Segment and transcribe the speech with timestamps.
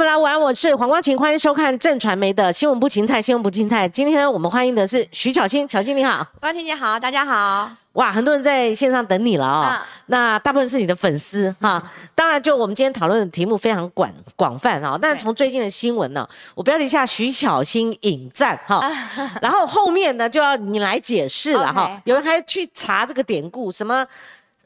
[0.00, 3.86] 们来玩，我是黄光晴，欢迎收看正传媒的新闻不芹菜，新闻不芹菜。
[3.86, 7.70] 今天我们欢迎的是徐巧芯，巧芯你好，光晴姐好，大家好。
[7.92, 11.82] 哇，很多人在线上等你了啊、那大部分是你的粉丝哈、
[12.14, 14.98] 当然，就我们今天讨论的题目非常广广泛啊。
[14.98, 18.90] 但从最近的新闻呢，我标题下徐巧芯引战哈，
[19.42, 22.00] 然后后面呢就要你来解释了哈。
[22.04, 24.06] 有人还去查这个典故，什么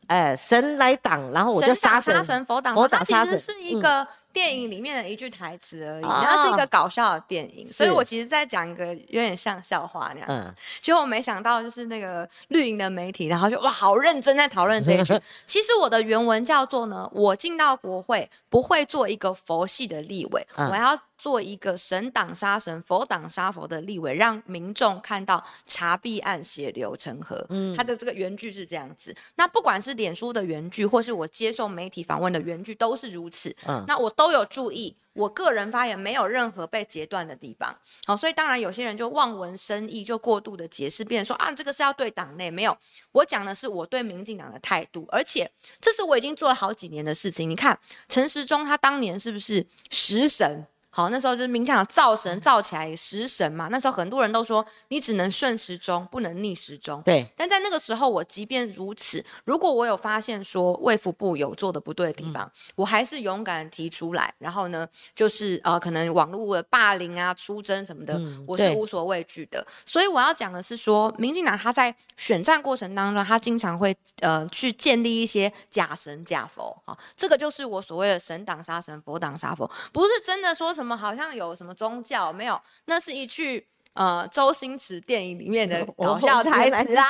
[0.06, 10.48] 呃神来挡，然后我就神杀神挡杀神，佛挡佛挡杀神实是一个电影里面的一句台词而已，啊它是一个搞笑的电影，所以我其实在讲一个有点像笑话那样子。
[10.50, 15.18] 嗯结果我没想到，就是那个绿营的媒体，然后就哇，好认真在讨论这一句。
[15.46, 27.44] 其实我的原文叫做呢，我进到国会不会做一个佛系的立委，嗯我要做一个神挡杀神、佛挡杀佛的立委，让民众看到查弊案血流成河。
[27.50, 29.14] 嗯，他的这个原句是这样子。
[29.36, 33.54] 那不管是脸书的原句，或是我接受媒体访问的原句，都是如此。
[33.66, 34.96] 嗯那我都有注意。
[35.14, 37.72] 我个人发言没有任何被截断的地方，
[38.04, 42.76] 好，所以当然有些人就望文生义，就过度的解释，变成说啊，这个是要对党内没有，
[43.12, 45.48] 我讲的是我对民进党的态度，而且
[45.80, 47.48] 这是我已经做了好几年的事情。
[47.48, 50.66] 你看陈时中他当年是不是食神？
[50.94, 57.02] 好，那时候就是民进党造神造起来食神嘛，那时候很多人都说你只能顺时钟，不能逆时钟。
[57.02, 64.32] 对，但在那个时候，我即便如此，如果我有发现说卫福部有做的不对的地方，我还是勇敢提出来。
[64.38, 64.86] 然后呢，
[65.16, 69.66] 就是呃，可能网络的霸凌啊、出征什么的，我是无所畏惧的。
[69.84, 83.66] 所以我要讲的是说，民进党他在选战过程当中，他经常会呃去建立一些假神假佛啊，这个就是我所谓的神挡杀神，佛挡杀佛，不是真的说什么好像有什么宗教没有，那是一句。
[83.94, 87.06] 呃，周星驰电影里面的 搞笑台词啊，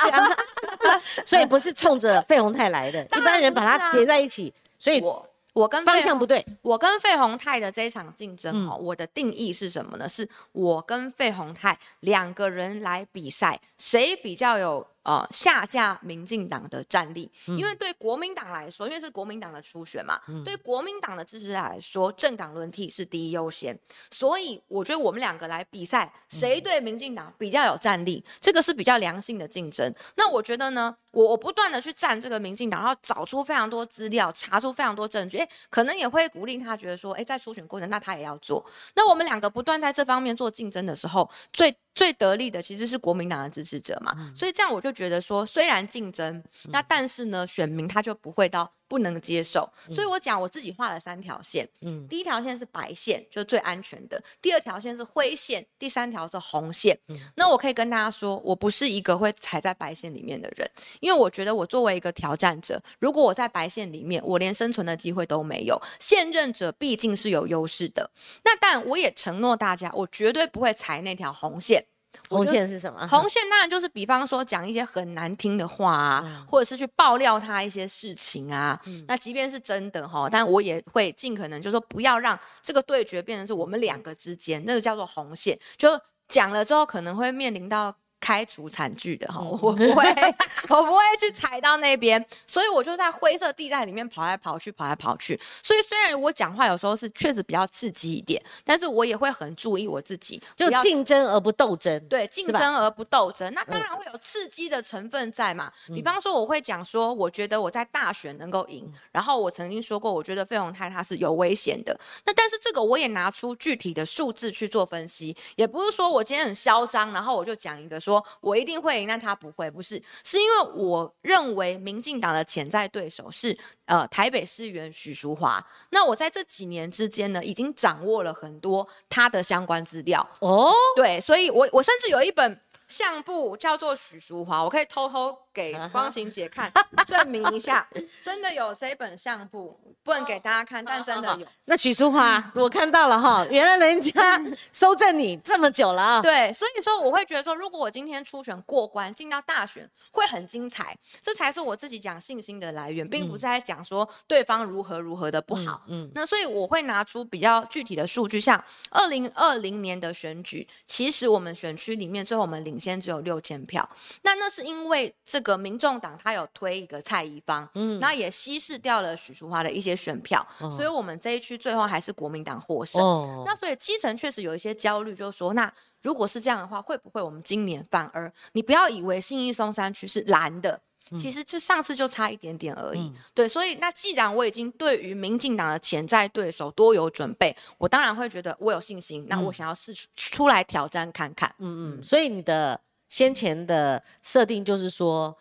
[1.25, 6.45] 所以不是冲着费鸿泰来的， 一般人把它叠在一起，所以我我跟方向不对。
[6.61, 10.07] 我跟费鸿泰的这一场竞争嗯哦，我的定义是什么呢？
[10.07, 17.31] 是我跟费鸿泰两个人来比赛，谁比较有呃下架民进党的战力？
[17.47, 23.79] 嗯因为对国民党来说，因为是国民党的初选嘛，对国民党的支持者来说，政党轮替是第一优先，
[24.11, 29.93] 所以我觉得我们两个来比赛，谁对民进党比较有战力，这个是比较良性的竞争。
[30.15, 38.65] 那我觉得呢，我我不断的去站这个民进党，然后找出非常多资料，查出非常多证据，哎，可能也会鼓励他觉得说，哎，在初选过程，那他也要做。
[38.95, 44.15] 那我们两个不断在这方面做竞争的时候，最最得利的其实是国民党的支持者嘛。
[44.35, 49.69] 所以这样我就觉得说，虽然竞争，那但是呢，选民他就不会到不能接受。
[49.89, 56.97] 所以我讲我自己画了三条线，嗯第一条线是白线，就是最安全的；第二条线是灰线，第三条是红线。
[57.35, 60.69] 那我可以跟大家说，我不是一个会踩在白线里面的人，
[60.99, 65.81] 因为我觉得我作为一个挑战者，如果我在白线里面，我连生存的机会都没有。
[65.99, 68.11] 现任者毕竟是有优势的，
[68.43, 71.85] 那但我也承诺大家，我绝对不会踩那条红线。
[72.29, 73.07] 我红线是什么？
[73.07, 78.79] 红线当然就是，比方说讲一些很难听的话啊，或者是去爆料他一些事情啊。
[79.07, 85.59] 那即便是真的哈，但我也会尽可能就是说不要让这个对决变成是我们两个之间，那个叫做红线。
[85.77, 85.89] 就
[86.27, 87.95] 讲了之后可能会面临到。
[88.25, 89.85] 开除惨剧的哈，我不会，
[90.69, 95.39] 我不会去踩到那边，所以我就在灰色地带里面跑来跑去，跑来跑去。
[95.61, 102.03] 所以虽然我讲话有时候是确实比较刺激一点，但是我也会很注意我自己，就竞争而不斗争。
[102.09, 105.71] 对，竞争而不斗争，那当然会有刺激的成分在嘛。
[105.93, 111.95] 比方说，我会讲说，我觉得我在大选能够嗯赢，然后我曾经说过，我觉得费鸿泰他是有危险的。
[112.25, 125.65] 那但是这个我也拿出具体的数字去做分析，也不是说我今天很嚣张，然后我就讲一个说我一定会赢，但他不会，不是，是因为我认为民进党的潜在对手是呃台北市议员许淑华。
[125.89, 130.27] 那我在这几年之间呢，已经掌握了很多他的相关资料。
[130.39, 136.69] 哦，对，所以我我甚至有一本相簿叫做许淑华，我可以偷偷给 光晴姐看，
[137.07, 137.87] 证明一下，
[138.21, 141.47] 真的有这本相簿，不能给大家看，但真的有。
[141.63, 144.39] 那许淑华， 我看到了哈，原来人家
[144.73, 146.21] 收证你这么久了啊。
[146.21, 155.83] 对，所以说我会觉得说，如果我今天初选过关，进到大选会很精彩，这才是我自己讲信心的来源，并不是在讲说对方如何如何的不好。
[155.87, 163.87] 嗯，那所以我会拿出比较具体的数据，像二零二零年的选举，其实我们选区里面最后我们领先只有六千票。
[164.23, 172.99] 那那是因为这个民众党他有推一个蔡宜芳，嗯，那也稀释掉了许淑华的一些选票，所以我们这一区最后还是国民党获胜。
[172.99, 175.71] 哦，那所以基层确实有一些焦虑，就是说，那
[176.01, 180.81] 如果是这样的话，会不会我们今年反而你不要以为信义松山区是蓝的，
[181.15, 183.13] 其实就上次就差一点点而已。
[183.35, 189.25] 对，所以那既然我已经对于民进党的潜在对手多有准备，我当然会觉得我有信心。
[189.29, 191.53] 那我想要试出出来挑战看看。
[191.59, 192.03] 嗯嗯。
[192.03, 192.79] 所以你的
[193.15, 195.37] 先前的设定就是说，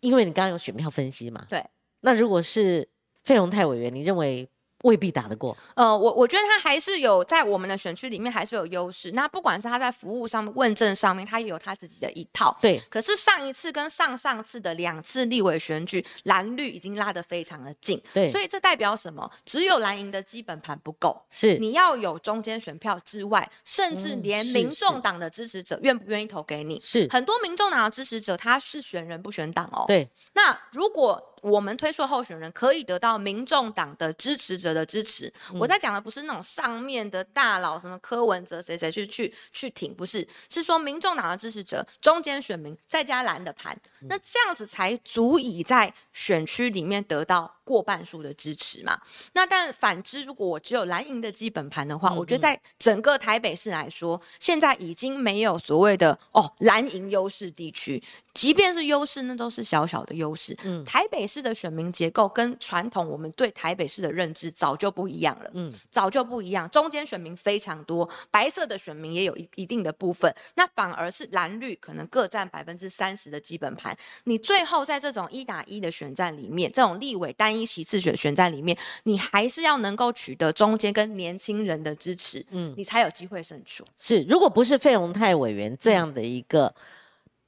[0.00, 1.46] 因为你刚刚有选票分析嘛。
[1.48, 1.64] 对。
[2.00, 2.88] 那如果是
[3.22, 4.50] 费鸿泰委员，你认为？
[4.86, 5.56] 未必打得过。
[5.74, 9.10] 呃，我我觉得他还是有在我们的选区里面还是有优势。
[9.12, 12.56] 那不管是他在服务上面、问政上面，他也有他自己的一套。
[12.62, 12.80] 对。
[12.88, 18.00] 可是上一次跟上上次的两次立委选举，蓝绿已经拉得非常的近。
[18.14, 18.30] 对。
[18.30, 19.28] 所以这代表什么？
[19.44, 21.20] 只有蓝营的基本盘不够。
[21.30, 21.58] 是。
[21.58, 26.80] 你要有中间选票之外，甚至连民众党的支持者愿不愿意投给你？
[26.82, 27.08] 是。
[27.10, 29.84] 很多民众党的支持者他是选人不选党哦。
[29.88, 30.08] 对。
[30.34, 35.32] 那如果我们推出候选人可以得到民众党的支持者的支持。
[35.54, 43.78] 我在讲的不是那种上面的大佬，什么柯文哲谁谁去去去挺，不是，是说民众党的支持者、中间选民再加蓝的盘，
[44.08, 47.55] 那这样子才足以在选区里面得到。
[47.66, 48.96] 过半数的支持嘛，
[49.32, 58.00] 那但反之，如果我只有蓝营的基本盘的话，我觉得在整个台北市来说，现在已经没有所谓的哦蓝营优势地区，
[58.34, 60.56] 即便是优势，那都是小小的优势。
[60.62, 65.50] 嗯，台北市的选民结构跟传统我们对台北市的认知早就不一样了。
[65.54, 73.96] 嗯，早就不一样，中间选民非常多，白色的选民也有一一定的部分，那反而是蓝绿可能各占百分之三十的基本盘。
[74.22, 77.55] 你最后在这种一打一的选战里面，这种立委单。
[77.56, 83.84] 一席次选选在里面，你还是要能够取得中间跟年轻人的支持，嗯，你才有机会胜出。
[83.96, 86.74] 是，如果不是费鸿泰委员这样的一个，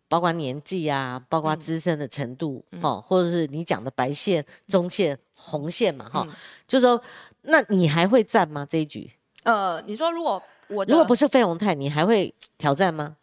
[0.09, 6.27] 包括年纪啊，包括资深的程度，哈，或者是你讲的白线、中线、红线嘛，哈，
[6.67, 7.01] 就说，
[7.43, 8.67] 那你还会战吗？
[8.69, 9.11] 这一局？
[9.43, 13.17] 呃，你说如果我如果不是费鸿泰，你还会挑战吗？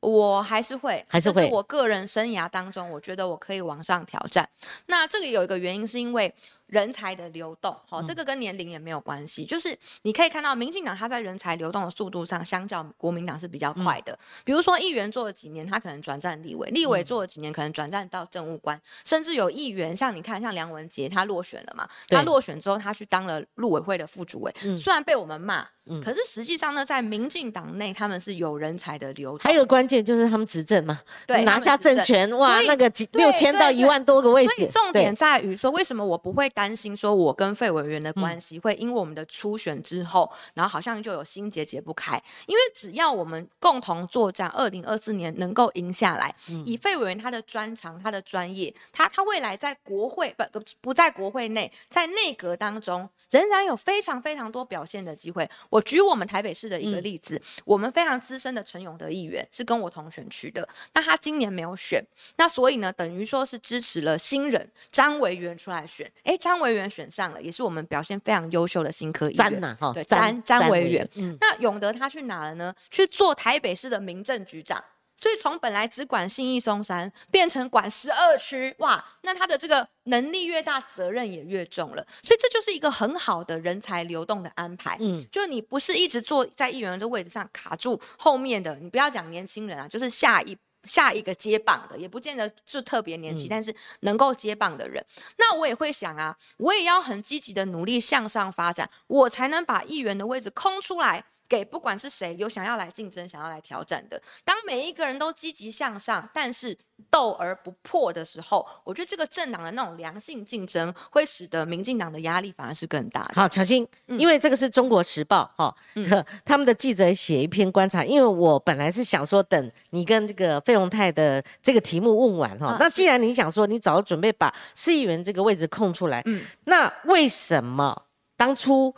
[0.00, 1.48] 我还是会，还是会。
[1.50, 4.48] 我个人生涯当中，我觉得我可以往上挑战。
[4.86, 6.34] 那这里有一个原因，是因为。
[6.70, 9.44] 人才的流动，好，这个跟年龄也没有关系。
[9.44, 14.16] 就是你可以看到，民进党它在人才流动的速度上，相较国民党是比较快的。
[14.44, 18.80] 比如说，议员做了几年，他可能转战立委；立委做了几年，可能转战到政务官。
[19.04, 21.88] 甚至有议员，像你看，像梁文杰，他落选了嘛？
[22.08, 24.54] 他落选之后，他去当了陆委会的副主委。
[24.76, 25.66] 虽然被我们骂，
[26.04, 29.38] 可是实际上呢，在民进党内，他们是有人才的流动。
[29.40, 34.54] 还有关键就是他们执政嘛，对，拿下政权，哇，那个几六千到一万多个位置。
[34.54, 36.48] 所以重点在于说，为什么我不会？
[36.60, 42.22] 担心说，我跟费委员的关系会因为我们的初选之后，然后好像就有心结解不开。
[42.44, 46.34] 因为只要我们共同作战，二零二四年能够赢下来，
[46.66, 55.48] 以费委员他的专长、他的专业，他他未来在国会不不在国会内，在内阁当中，仍然有非常非常多表现的机会。
[55.70, 62.04] 我举我们台北市的一个例子，我们非常资深的陈勇德议员是跟我同选区的，那他今年没有选，
[62.36, 66.36] 那所以呢，等于说是支持了新人张委员出来选，哎。
[66.49, 69.78] 张委员选上了，也是我们表现非常优秀的新科议员。
[69.94, 71.08] 对，詹詹委员。
[71.40, 72.74] 那永德他去哪了呢？
[72.90, 74.82] 去做台北市的民政局长。
[75.16, 79.04] 所以从本来只管信义松山，变成管十二区，哇！
[79.20, 82.02] 那他的这个能力越大，责任也越重了。
[82.22, 84.96] 所以这就是一个很好的人才流动的安排。
[84.98, 90.56] 嗯，就你不是一直坐在议员的位置上卡住后面的，你不要讲年轻人啊，就是下一。
[90.84, 95.04] 下一个接棒的也不见得是特别年轻，但是能够接棒的人，
[95.36, 101.24] 那我也会想啊，我也要很积极的努力向上发展，我才能把议员的位置空出来。
[101.50, 106.78] 给不管是谁有想要来竞争、想要来挑战的，当每一个人都积极向上，但是
[107.10, 113.32] 斗而不破的时候，我觉得这个政党的那种良性竞争会使得民进党的压力反而是更大的。
[113.34, 115.74] 好，乔欣，因为这个是中国时报哈，
[116.46, 128.04] 他们的记者写一篇观察，因为我本来是想说等你跟这个费鸿泰的这个题目问完哈，那既然你想说你早准备把市议员这个位置空出来，嗯，那为什么
[128.36, 128.94] 当初？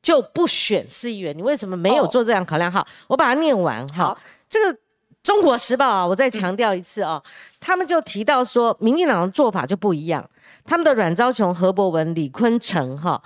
[0.00, 2.70] 就不选市议员，你为什么没有做这样考量？
[2.70, 4.16] 好，我把它念完哈。
[4.48, 4.74] 这个
[5.22, 7.22] 《中国时报》啊，我再强调一次啊，
[7.60, 10.26] 他们就提到说，民进党的做法就不一样。
[10.64, 13.20] 他们的阮昭雄、何伯文、李坤城哈，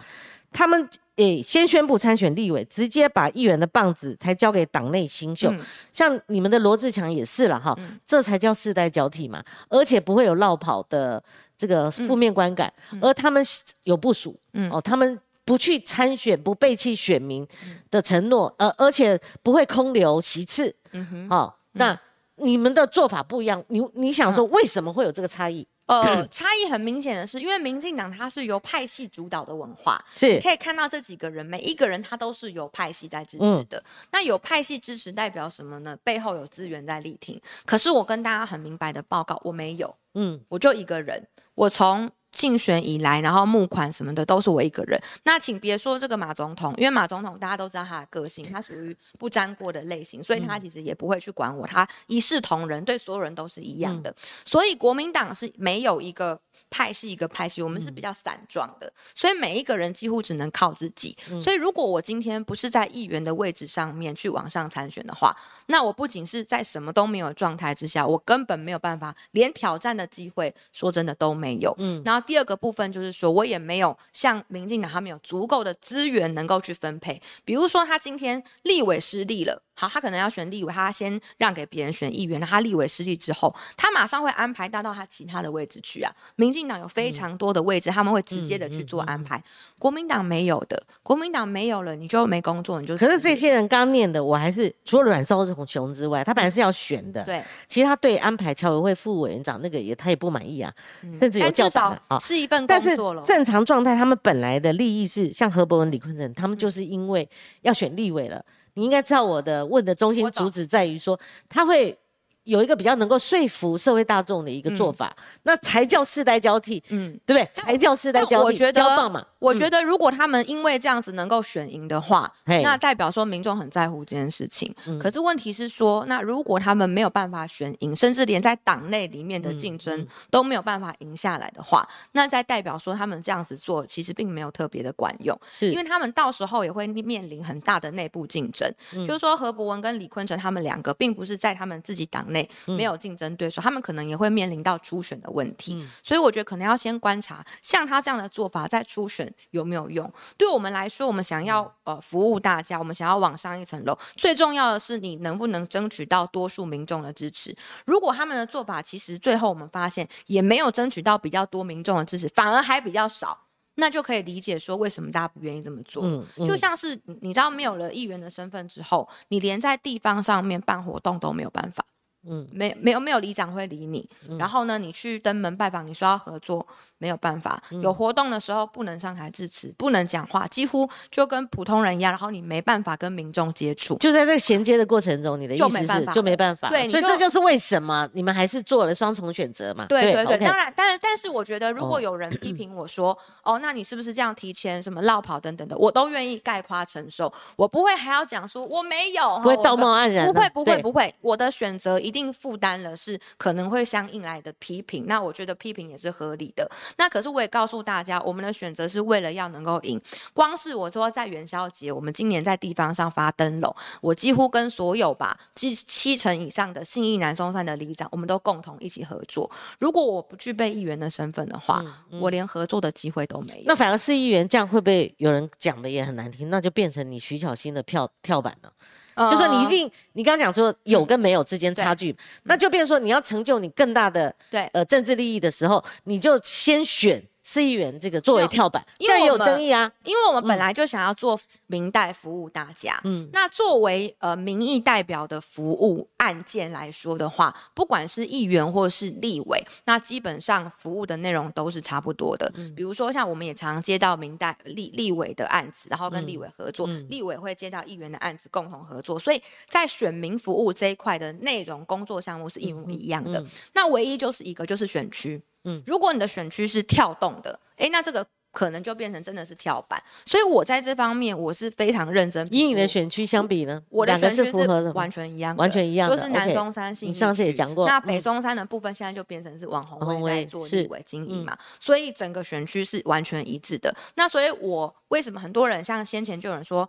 [0.51, 5.53] 他们诶先宣布参选立委，直接把议员的棒子才交给党内新秀。
[5.93, 11.23] 像你们的罗志强也是了哈，这才叫世代交替嘛，而且不会有绕跑的
[11.57, 12.73] 这个负面观感。
[13.01, 13.45] 而他们
[13.85, 15.21] 有部署，哦，他们。
[15.45, 17.47] 不去参选，不背弃选民
[17.91, 20.75] 的承诺，呃，而且不会空留席次。
[20.93, 21.99] 嗯哼，好，那
[22.37, 25.67] 你们的做法不一样，你你想说为什么会有这个差异？
[25.87, 33.83] 呃，差异很明显的是，因为民进党它是由派系主导的文化，是可以看到这几个人，每一个人他都是有派系在支持的。
[34.13, 35.97] 那有派系支持代表什么呢？
[36.05, 37.39] 背后有资源在力挺。
[37.67, 39.95] 可是我跟大家很明白的报告，我没有。
[40.15, 42.09] 嗯，我就一个人，我从。
[42.33, 45.01] 竞选以来，然后募款什么的都是我一个人。
[45.23, 54.15] 那请别说这个马总统，因为马总统大家都知道他的个性，他属于不沾锅的类型，所以他其实也不会去管我，他一视同仁，对所有人都是一样的。
[54.45, 56.41] 所以国民党是没有一个。
[56.71, 61.17] 派系一个派系，我们是比较散状的，所以每一个人几乎只能靠自己。
[61.43, 71.75] 所以如果我今天不是在议员的位置上面去往上参选的话，那我不仅是在什么都没有状态之下，我根本没有办法，连挑战的机会，说真的都没有。
[71.79, 79.63] 嗯，然后第二个部分就是说，我也没有像民进党他们有足够的资源能够去分配，比如说他今天立委失利了。
[79.75, 86.13] 好，他可能要选立委，他先让给别人选议员，那他立委失利之后，他马上会安排搭到他其他的位置去啊。
[86.37, 89.43] 民进党有非常多的位置，他们会直接的去做安排。
[89.79, 92.97] 国民党没有的，国民党没有了，你就没工作，你就。
[92.97, 97.25] 可是这些人刚念的，我还是除了阮昭雄之外，他本来是要选的。
[97.25, 100.73] 对，其实他对安排侨委会副委员长那个也他也不满意啊，
[101.19, 103.23] 甚至有叫板啊，是一份工作了。
[103.23, 107.29] 正常状态，他们本来的利益是像何伯文、李坤城，他们就是因为
[107.63, 108.45] 要选立委了。
[108.75, 111.99] 你应该知道我的问的中心主旨在于说，他会。
[112.45, 117.49] 有一个比较能够说服社会大众的一个做法，那才叫世代交替，嗯，对不对？
[117.55, 119.25] 才叫世代交替，交棒嘛。
[119.39, 124.75] 我觉得如果他们因为这样子能够选赢的话，那代表说民众很在乎这件事情。
[125.01, 138.69] 可是问题是说，那如果他们没有办法选赢，甚至连在党内里面的竞争都没有办法赢下来的话，那在代表说他们这样子做其实并没有特别的管用，是因为他们到时候也会面临很大的内部竞争。
[139.07, 142.27] 就是说何伯文跟李坤城他们两个，并不是在他们自己党。
[142.33, 150.13] 内没有竞争对手，他们可能也会面临到初选的问题，所以我觉得可能要先观察，像他这样的做法在初选有没有用。
[150.37, 157.55] 对我们来说，我们想要呃服务大家，我们想要往上一层楼，最重要的是你能不能争取到多数民众的支持。
[157.87, 163.39] 如果他们的做法其实最后我们发现也没有争取到比较多民众的支持，反而还比较少，
[163.77, 166.03] 那就可以理解说为什么大家不愿意这么做。
[166.05, 171.85] 嗯，就像是你知道没有了议员的身份之后，你连在地方上面办活动都没有办法。
[172.29, 176.65] 嗯，没没有没有里长会理你，然后呢，你去登门拜访，你说要合作，
[176.99, 177.61] 没有办法。
[177.83, 183.97] 有活动的时候不能上台致辞，不能讲话，几乎就跟普通人一样，然后你没办法跟民众接触。
[183.99, 186.69] 就在这个衔接的过程中，你的意思是就没办法。
[186.69, 189.87] 对，所以这就是为什么你们还是做了双重选择嘛。
[189.89, 202.93] 对对对，当然，但是但是我觉得，如果有人 批评我说，哦，那你是不是这样提前什么绕跑等等的，我都愿意概括承受，我不会还要讲说我没有，不会道貌岸然，不会不会不会，我的选择一定负担了。
[202.95, 206.71] 是可能会相应来的批评，那我觉得批评也是合理的。
[206.99, 210.01] 那可是我也告诉大家，我们的选择是为了要能够赢。
[210.35, 219.51] 光是我说在元宵节，我们今年在地方上发灯笼，我几乎跟所有吧，七七成以上的信义南松山的里长，我们都共同一起合作。
[219.81, 221.83] 如果我不具备议员的身份的话，
[222.21, 223.65] 我连合作的机会都没有。
[223.67, 226.51] 那反而是议员，这样会不会有人讲的也很难听？
[226.51, 228.73] 那就变成你徐小新的票跳板了。
[229.17, 234.69] 就说你一定，你刚刚讲说有跟没有之间差距，那就变说你要成就你更大的对。
[234.73, 237.23] 呃政治利益的时候，你就先选。
[237.43, 239.91] 市议员这个作为跳板，这也有争议啊。
[240.05, 252.53] 因为我们本来就想要做明代服务大家，嗯，那作为呃民意代表的服务案件来说的话，不管是议员或是立委，那基本上服务的内容都是差不多的。
[252.77, 259.19] 比如说像我们也常接到明代立立委的案子，然后跟立委合作，立委会接到议员的案子，共同合作。
[259.19, 263.45] 所以在选民服务这一块的内容工作项目是一模一样的。
[263.73, 265.43] 那唯一就是一个就是选区。
[265.65, 270.03] 嗯，如果你的选区是跳动的，哎，那这个可能就变成真的是跳板。
[270.27, 272.47] 所以我在这方面我是非常认真。
[272.53, 277.09] 以你的选区相比呢，我的选区是符合的，完全一样，完全一样，就是南中山信。
[277.09, 283.95] 你上次也讲过，那北中山的部分现在就变成是网红会在做立委经营嘛，所以整个选区是完全一致的。
[284.17, 286.89] 那所以我为什么很多人像先前就有人说，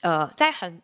[0.00, 0.80] 呃，在很。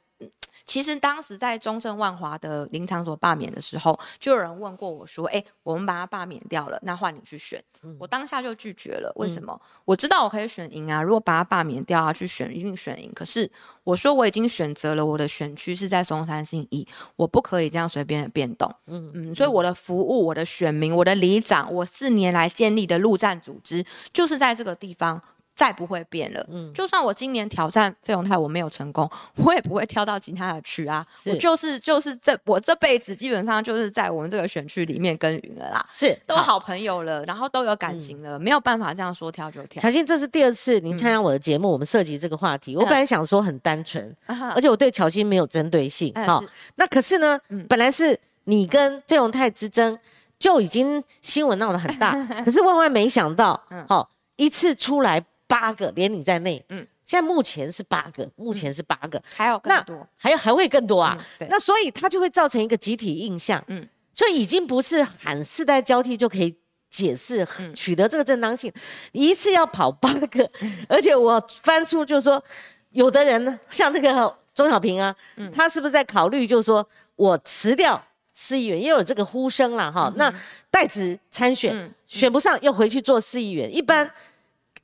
[0.71, 7.61] 其实当时在中正万华的林场所罢免的时候，就有人问过我说：“哎，我们把它罢免掉了，那换你去选。”
[7.99, 9.13] 我当下就拒绝了。
[9.17, 9.61] 为什么？
[9.85, 13.11] 我知道我可以选赢啊，如果把它罢免掉啊，去选一定选赢。
[13.13, 13.51] 可是
[13.83, 16.87] 我说我已经选择了我的选区是在松山信义，
[17.17, 18.73] 我不可以这样随便的变动。
[18.87, 25.21] 嗯嗯，所以我的服务、我的选民、我的里长，我四年来建立的陆战组织，就是在这个地方。
[25.61, 26.43] 再不会变了。
[26.51, 29.07] 嗯，就算我今年挑战费永泰我没有成功，
[29.45, 31.07] 我也不会挑到其他的区啊。
[31.27, 35.85] 我就是就是这我这辈子基本上就是在我们这个选区里面耕耘了啦。
[35.87, 39.83] 是，都好朋友了，然后都有感情了，没有办法这样说挑就挑。
[39.83, 42.75] 乔欣，这是第二次你参加我的节目，我们涉及这个话题。
[42.75, 44.17] 我本来想说很单纯，
[44.55, 46.11] 而且我对乔欣没有针对性。
[46.25, 46.43] 好，
[46.77, 47.39] 那可是呢，
[47.69, 49.99] 本来是你跟费永泰之争。
[50.41, 52.17] 就已经新闻闹得很大。
[52.43, 61.19] 可是万万没想到，好一次出来八个，连你在内，嗯，现在目前是八个，目前是八个，还有更多，还有还会更多啊。
[61.49, 66.57] 那所以它就会造成一个集体印象，嗯，所以已经不是喊世代交替就可以。
[66.93, 68.73] 解释取得这个正当性，
[69.13, 70.51] 一次要跑八个，
[70.89, 72.43] 而且我翻出就是说，
[72.91, 75.15] 有的人呢，像这个钟小平啊，
[75.55, 78.05] 他是不是在考虑就是说我辞掉
[78.35, 80.13] 市议员，又有这个呼声了哈？
[80.17, 80.35] 那
[80.69, 84.13] 代职参选，选不上又回去做市议员，一般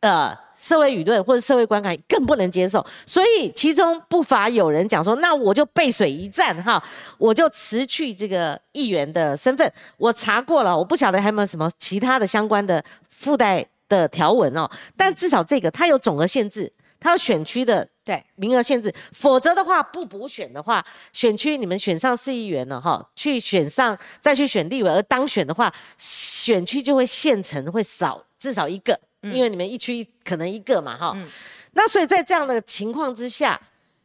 [0.01, 0.37] 呃。
[0.59, 6.83] 社会舆论或者社会观感更不能接受，所以其中不乏有人讲说，那我就背水一战哈，
[7.19, 9.71] 我就辞去这个议员的身份。
[9.99, 14.67] 我查过了，我不晓得还有没有什么其他的相关的附带的条文哦。
[14.97, 28.99] 但至少这个它有总额限制，它有选区的对名额限制，否则的话不补选的话，选区你们选上市议员了哈，去选上再去选立委而当选的话，选区就会现成会少至少一个。
[29.33, 31.17] 因为你们一区可能一个嘛，哈，
[31.73, 33.61] 那所以在这样的情况之下，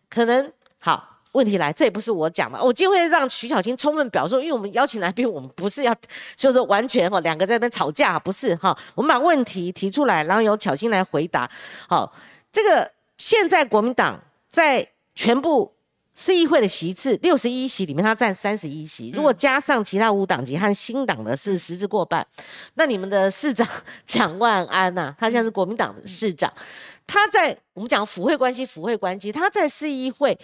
[0.10, 5.96] 可能好问题来，这也不是我讲的，我今天会让徐小青充分表述，因为我们邀请来宾，我们不是要
[6.36, 11.50] 就是完全哈两个在那边吵架，不是哈，我们把问题提出来，然后由巧青来回答。
[11.88, 12.14] 好，
[12.52, 15.74] 这个现在国民党在全部。
[16.22, 19.10] 市议会的席次六十一席里面，他占三十一席。
[19.10, 22.24] 如果加上其他五党籍和新党的，是实质过半。
[22.76, 23.68] 那你们的市长
[24.06, 26.54] 蒋万安呐，他现在是国民党的市长，
[27.08, 30.38] 他在我们讲府会关系，府会关系，他在市议会，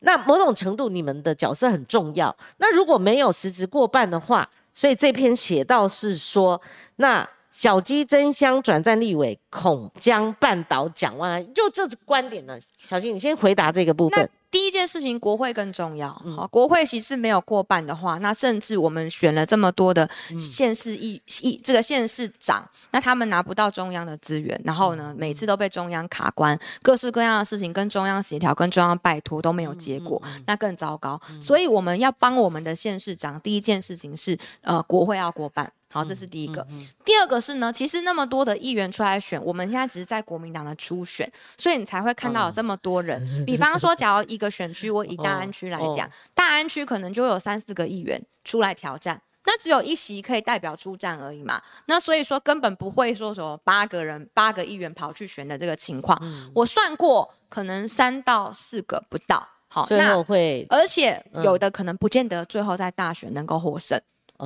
[0.00, 2.36] 那某种程度你们的角色很重要。
[2.58, 6.60] 那如果没有实质过半的话，所以这篇写到是说，
[6.96, 7.26] 那
[7.58, 12.58] 小鸡争相转战立委，恐将半岛蒋万安，就这观点呢？
[12.86, 14.28] 小鸡，你先回答这个部分。
[14.50, 16.10] 第一件事情，国会更重要。
[16.36, 20.06] 好，国会席次没有过半的话，那甚至我们选了这么多的
[20.38, 31.18] 县市议议这个县市长，那他们拿不到中央的资源，然后呢，每次都被中央卡关，各式各样的事情跟中央协调、跟中央拜托都没有结果，那更糟糕。
[31.40, 35.72] 所以我们要帮我们的县市长，第一件事情是，呃，国会要过半。
[35.92, 36.66] 好，这是第一个。
[37.04, 43.44] 第二个是呢，其实那么多的议员出来选，我们现在只是在国民党的初选，所以你才会看到有这么多人。
[43.46, 51.62] 比方说，假如一个选区，我以大安区来讲，大安区可能就有三四个议员出来挑战，那只有一席可以代表出战而已嘛。
[51.86, 56.20] 那所以说根本不会说什么八个人、八个议员跑去选的这个情况。
[56.54, 59.48] 我算过，可能三到四个不到。
[59.68, 64.00] 好，那会，而且有的可能不见得最后在大选能够获胜。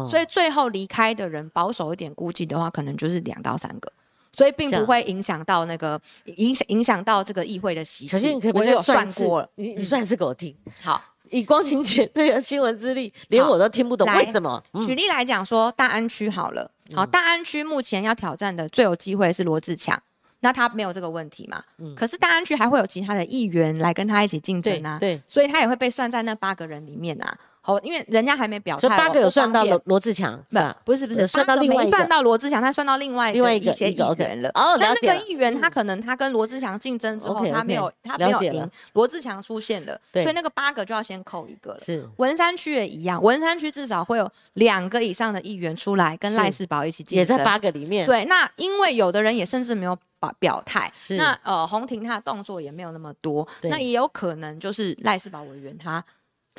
[0.09, 3.93] 所以最后离开的人，保守一点估计的话，可能就是两到三个，
[4.33, 6.01] 所以并不会影响到那个
[6.37, 8.17] 影响影响到这个议会的席次。
[8.55, 10.55] 我有算过了，你你算是给我听。
[10.83, 14.63] 好，以光晴姐这个新闻之力，连我都听不懂，为什么？
[14.87, 20.01] 举例来讲，说大安区好了，好，大安区目前要挑战的最有机会是罗志强，
[20.41, 21.63] 那他没有这个问题嘛？
[21.79, 21.95] 嗯。
[21.95, 27.37] 可是大安区还会有其他的议员来跟他一起竞争啊，对，所以他也会被算在那八个人里面啊。
[27.63, 30.43] 好，因为人家还没表态，所以八个有算到罗罗志强，
[30.83, 34.51] 不是不是算到另外一个，算到罗志强，他算到另外另外一个议员了。
[34.55, 41.81] 哦，那那个议员他可能他跟罗志强竞争之后，他没有他没有赢，罗志强出现了，所以那个八个就要先扣一个了。
[41.81, 48.07] 是文山区也一样，文山区至少会有两个以上的议员出来跟赖世宝一起竞争，也在八个里面。
[48.07, 56.03] 对，那因为有的人也甚至没有表表态，那呃洪婷他的动作也没有那么多，那也有可能就是赖世宝委员他。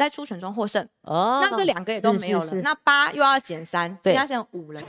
[0.02, 4.82] 在初选中获胜，哦，那这两个也都没有了，那八又要减三，剩下剩五了，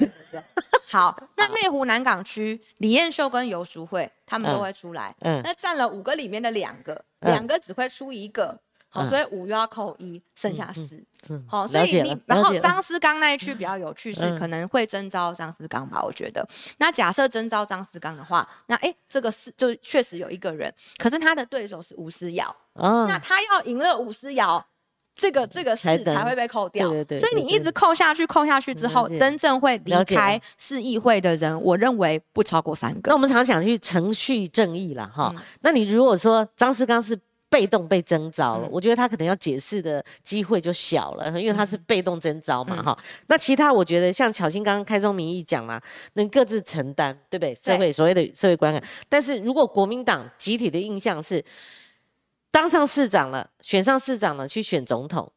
[0.91, 11.05] 好，那内湖南港区李彦秀跟游淑慧他们都会出来，嗯，那占了五个里面的两个，两个只会出一个，好，所以五又要扣一，剩下四，
[11.47, 16.49] 好，所以你然后张思刚那一区比较有趣，是可能会征召张思刚吧，我觉得，
[16.79, 24.67] 那假设征召张思刚的话，那哎，这个是就确实有一个人，可是他的对手是吴思瑶，那他要赢了吴思瑶。
[25.15, 27.19] 这个这个是才会被扣掉，对对对。
[27.19, 33.11] 所以你一直扣下去，扣下去之后，真正会离开市议会的人，我认为不超过三个。
[33.11, 35.35] 那我们常讲去程序正义了哈。
[35.61, 37.17] 那你如果说张思刚是
[37.51, 42.99] 被动被征召了，我觉得他可能要解释的机会就小了，因为他是被动征召嘛哈。
[43.27, 45.81] 那其他我觉得像巧心刚刚开宗明义讲啦，
[46.15, 47.55] 能各自承担，对不对？
[47.63, 48.83] 社会所谓的社会观感。
[49.11, 51.45] 但是如果国民党集体的印象是。
[52.53, 55.33] 当上市长了，选上市长了，去选总统，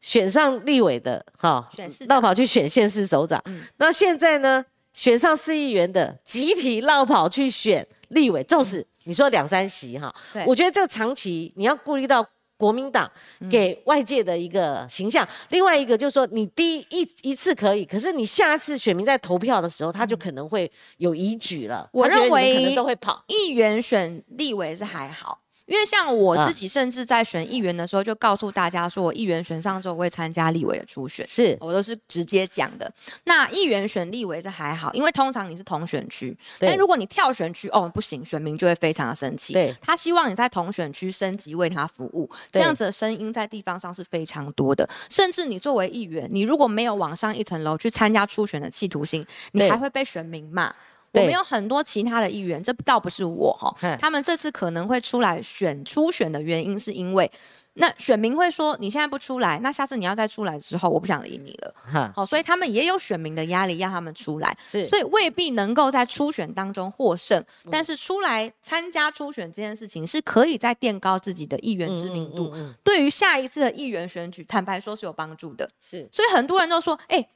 [0.00, 1.68] 选上立委的，哈，
[2.06, 3.42] 绕跑去选县市首长。
[3.78, 10.14] 那现在呢，选上市议员的，集体绕跑去选立委，纵使你说两三席哈，
[10.46, 12.24] 我觉得这个长期你要顾虑到
[12.58, 13.10] 国民党
[13.50, 15.26] 给外界的一个形象。
[15.48, 21.88] 另外一个就是说，你第一一一次可以，可是你下一次选民在投票的时候，他就可能会有疑举了。
[21.92, 23.24] 我认为可能都会跑。
[23.28, 25.40] 议员选立委是还好。
[25.68, 32.90] 因为像我自己，甚至在选议员的时候，就告诉大家说，我议员选上之后会参加立委的初选，是我都是直接讲的。
[33.24, 39.52] 那议员选立委是还好，因为通常你是同选区，但如果你跳选区，哦不行，选民就会非常的生气。
[39.52, 44.88] 对，他希望你在同选区升级为他服务，这样子的声音在地方上是非常多的。
[45.10, 50.74] 甚至你作为议员，你如果没有往上一层楼去参加初选的企图心，你还会被选民骂。
[51.12, 57.30] 我们有很多其他的议员，这倒不是我哈，他们这次可能会出来选初选的原因，是因为
[57.74, 61.74] 那选民会说你现在不出来，那下次你要再出来之后，我不想理你了。
[62.14, 64.56] 好，所以他们也有选民的压力，让他们出来。
[64.60, 75.70] 是，所以未必能够在初选当中获胜，但是出来参加初选这件事情，是可以再垫高自己的议员知名度，对于下一次的议员选举，坦白说是有帮助的。
[75.80, 77.26] 是，所以很多人都说，哎。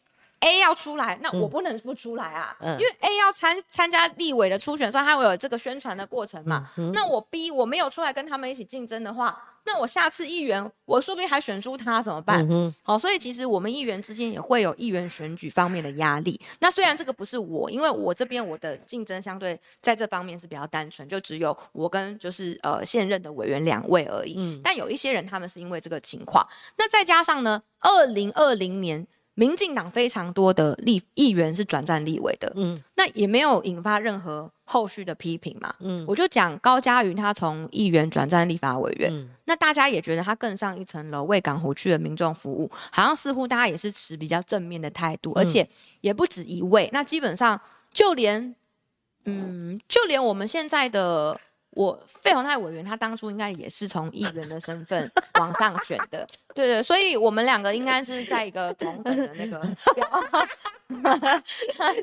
[0.43, 6.69] A 要出来，那我不能不出来啊，因为 A 要参参加立委的初选，所以他会有这个宣传的过程嘛。
[6.93, 12.45] 那我 B 我没有出来跟他们一起竞争的话，那我下次议员我说不定还选出他怎么办？
[12.83, 16.41] 好，所以其实我们议员之间也会有议员选举方面的压力。
[16.59, 24.61] 那虽然这个不是我，因为我这边我的竞争相对在这方面是比较单纯，就只有我跟就是呃现任的委员两位而已。
[24.65, 26.45] 但有一些人他们是因为这个情况，
[26.77, 29.07] 那再加上呢，二零二零年。
[29.35, 45.67] 民进党非常多的立议员是转战立委的，嗯，那也没有引发任何后续的批评嘛，嗯，我就讲高嘉瑜他从议员转战立法委员，那大家也觉得他更上一层楼，为港湖区的民众服务，好像似乎大家也是持比较正面的态度，而且
[46.03, 47.59] 也不止一位，那基本上
[47.91, 48.55] 就连，
[49.25, 51.41] 嗯，就连我们现在的。
[51.73, 59.59] 我费鸿泰委员，他当初应该也是从议员的身份往上选的，对对，所以我们两个应该是在一个同等的那个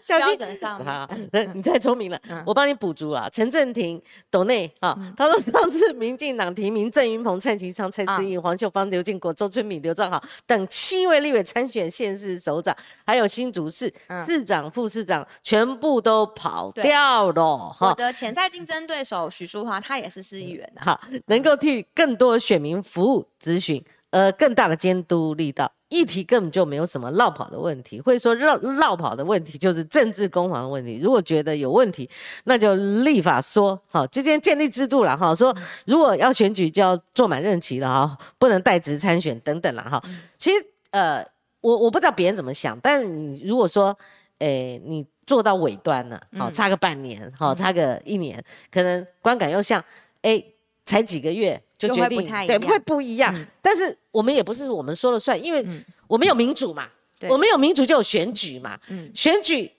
[0.08, 0.84] 标准上。
[0.84, 1.08] 好，
[1.54, 3.30] 你太聪明了，我帮你补足啊。
[3.30, 4.02] 陈振廷、
[4.32, 13.94] 董内啊，他说上次民进党提名郑云鹏、蔡其昌、蔡思颖、黄秀芳、刘建国、周春敏、刘正豪等七位立委参选县市首长，还有新竹市
[14.28, 17.76] 市长、副市长，全部都跑掉了。
[17.80, 19.59] 我的潜在竞争对手许淑。
[19.64, 31.00] 话他也是市议员的，好，能够替更多选民服务咨询，呃，更大的监督力道，议题根本就没有什么绕跑的问题，或者说绕绕跑的问题就是政治攻防的问题。
[31.02, 32.10] 如果觉得有问题，
[32.46, 40.04] 那就立法说，好，之间建立制度了哈，说如果要选举就要做满任期了哈，不能代职参选等等了哈。
[40.38, 41.26] 其实呃，
[41.62, 43.98] 我我不知道别人怎么想，但你如果说，
[44.40, 45.06] 诶，你。
[45.30, 49.80] 做到尾端了，好差个半年，好差个一年，可能观感又像，
[50.24, 50.44] 哎，
[50.84, 53.32] 才几个月就决定，对，会不一样。
[53.62, 55.64] 但是我们也不是我们说了算，因为
[56.08, 56.90] 我们有民主嘛，
[57.30, 58.80] 我们有民主就有选举嘛，
[59.14, 59.72] 选举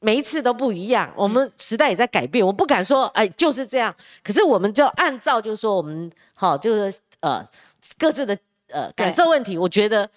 [0.00, 3.94] 每一次都不一样，我们时代也在改变，我不敢说，哎，就是这样。
[4.22, 7.46] 可是我们就按照就是说我们好，就是呃
[7.98, 8.34] 各自的
[8.68, 10.08] 呃感受问题，我觉得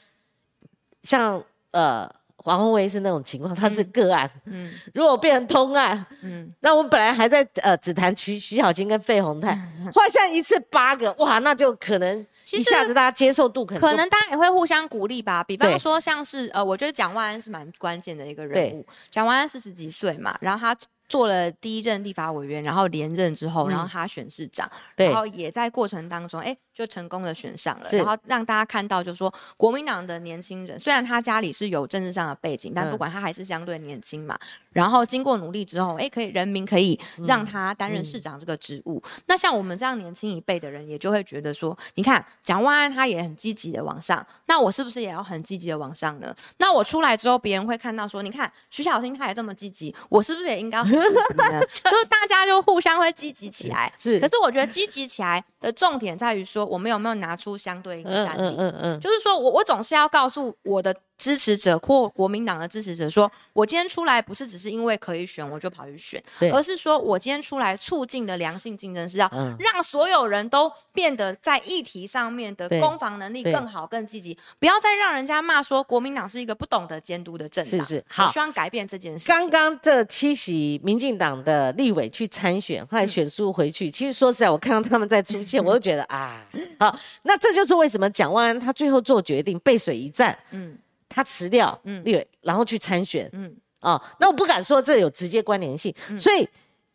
[1.03, 2.09] 像呃。
[2.47, 4.29] 王宏威是那种情况，他是个案。
[4.45, 9.53] 嗯，如果变成通案，嗯，那我们本来还在呃只谈徐徐小青跟费鸿泰，
[9.93, 15.43] 换下一次八个，哇，那就可能一下子大家接受度可能可能大家也会互相鼓励吧。
[15.43, 18.85] 比方说像是呃，我觉得蒋万安是蛮关键的一个人物。
[19.11, 20.75] 蒋万安四十几岁嘛，然后他。
[21.09, 34.37] 做了第一任立法委员，然后连任之后，然后他选市长，然后也在过程当中，哎，就成功的选上了，然后让大家看到，就是说国民党的年轻人，虽然他家里是有政治上的背景，但不管他还是相对年轻嘛。
[34.71, 39.01] 然后经过努力之后，哎，可以人民可以让他担任市长这个职务。
[39.25, 46.31] 那像我们这样年轻一辈的人，也就会觉得说，你看蒋万安他也很积极的往上，那我是不是也要很积极的往上呢？
[46.57, 50.83] 那我出来之后，别人会看到说，你看徐小新他也这么积极，我是不是也应该？
[50.85, 54.19] 就是大家就互相会积极起来，是。
[54.19, 58.41] 可是我觉得积极起来的重点在于说，我们有没有拿出相对应的战力？
[58.41, 60.95] 嗯嗯嗯，就是说我我总是要告诉我的。
[61.17, 66.21] 支持者或国民党的支持者说：“我今天出来不是只是因为可以选我就跑去选，
[66.53, 69.27] 而是说我今天出来促进的良性竞争是要
[69.57, 79.27] 让所有人都变得在议题上面的攻防能力更好、更积极，不要再让人家骂说国民党是一个不懂得监督的政党。”是是，好，希望改变这件事。
[79.27, 86.45] 刚刚这七席民进党的立委去参选，后来选书回去，其实说实在，我看到他们在出现， 我就觉得啊，
[86.79, 90.77] 好，那这就是为什么蒋万安他最后做决定背水一战，嗯。
[91.09, 93.29] 他辞掉立委，然后去参选。
[93.33, 95.93] 嗯，哦，那我不敢说这有直接关联性。
[96.17, 96.47] 所以，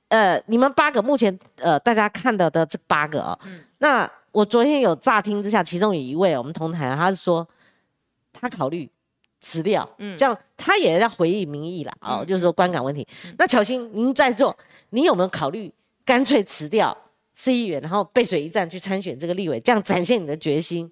[0.09, 3.39] 呃，你们八个目前呃大家看到的这八个啊，
[3.79, 7.47] 那我昨天有乍听之下，其中有一位我们同台，他是说
[8.33, 8.89] 他考虑
[9.41, 13.07] 辞掉，嗯，这样他也要回应民意了哦，就是说观感问题。
[13.39, 14.57] 那巧心，您在座，
[14.91, 15.73] 你有没有考虑
[16.05, 16.97] 干脆辞掉
[17.35, 20.91] 市议员，然后背水一战去参选这个立委，这样展现你的决心？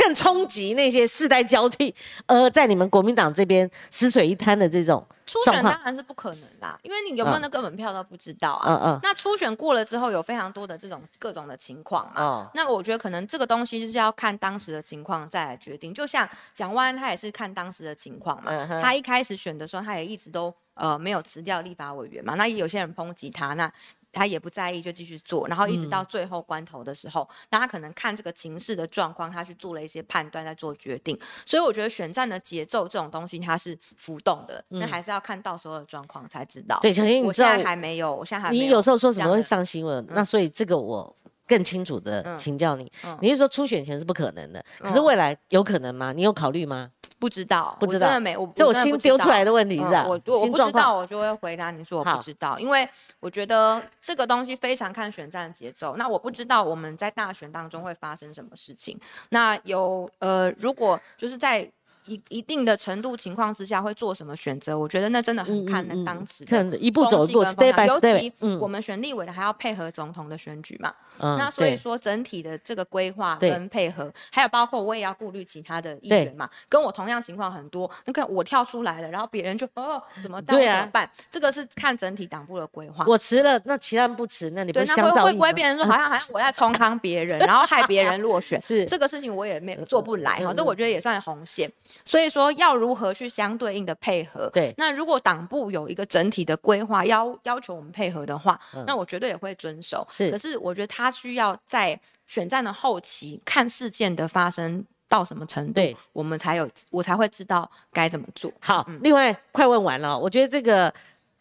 [0.00, 1.94] 更冲击那些世代交替，
[2.26, 8.72] 呃，在你们国民党这边死水一滩的这种初选当然是不可能啦，因为你有没有那个门票都不知道啊。
[8.72, 9.00] 嗯嗯。
[9.02, 12.22] 那初选过了之后，有非常多的这种各种的情况嘛。
[12.22, 12.50] 哦。
[12.54, 15.92] 那我觉得可能这个东西就是要看当时的情况再来决定。
[15.92, 18.50] 就像蒋万安他也是看当时的情况嘛。
[18.50, 22.34] 嗯他一开始选的时候，他也一直都呃没有辞掉立法委员嘛。
[22.34, 23.70] 那也有些人抨击他那。
[24.12, 31.18] 他也不在意，就继续做，然后一直到最后关头的时候，那他可能看这个情势的状况，他去做了一些判断，在做决定。
[31.46, 36.78] 所以我觉得选战的节奏这种东西，它是浮动的，那还是要看到时候的状况才知道。
[36.82, 41.14] 对，小新，我现在还没有，我现在还你有时候说什么会上新闻，那所以这个我
[41.46, 46.12] 更清楚的请教你，你是说初选前是不可能的，可是未来有可能吗？
[46.12, 46.90] 你有考虑吗？
[47.20, 50.04] 不知道，不知道，真的没，我就我新丢出来的问题是吧？
[50.04, 52.88] 我我不知道，我就会回答你说我不知道，因为
[53.20, 55.94] 我觉得这个东西非常看选战节奏。
[55.96, 58.98] 那我不知道我们在大选当中会发生什么事情。
[59.28, 61.70] 那有呃，如果就是在。
[62.10, 64.76] 一一定的程度情况之下会做什么选择？
[64.76, 68.14] 我觉得那真的很看那当时的一步走过，step by step。
[68.14, 77.88] 尤其我们选立委的还要配合总统的选举嘛，那所以说整体的这个规划跟配合，还有包括我也要顾虑其他的议员嘛，跟我同样情况很多。
[78.06, 80.60] 那个我跳出来了，然后别人就哦怎么办？
[80.60, 81.08] 怎么办？
[81.30, 83.04] 这个是看整体党部的规划。
[83.06, 88.60] 我辞了，那其他人不辞，那你不相会会不会变成说好像好像我在冲康别人，然后害别人落 选？
[88.60, 91.70] 是这个事情我也没做不来哈，这我觉得也算红线。
[92.04, 94.50] 所以说要如何去相对应的配合？
[94.52, 100.06] 对，那如果党部有一个整体的规划要要求我们配合的话，那我绝对也会遵守。
[100.10, 105.80] 是，可是我觉得他需要在选战的后期看事件的发生到什么程度，
[106.12, 108.52] 我们才有我才会知道该怎么做。
[108.60, 110.90] 好，另外快问完了，我觉得这个《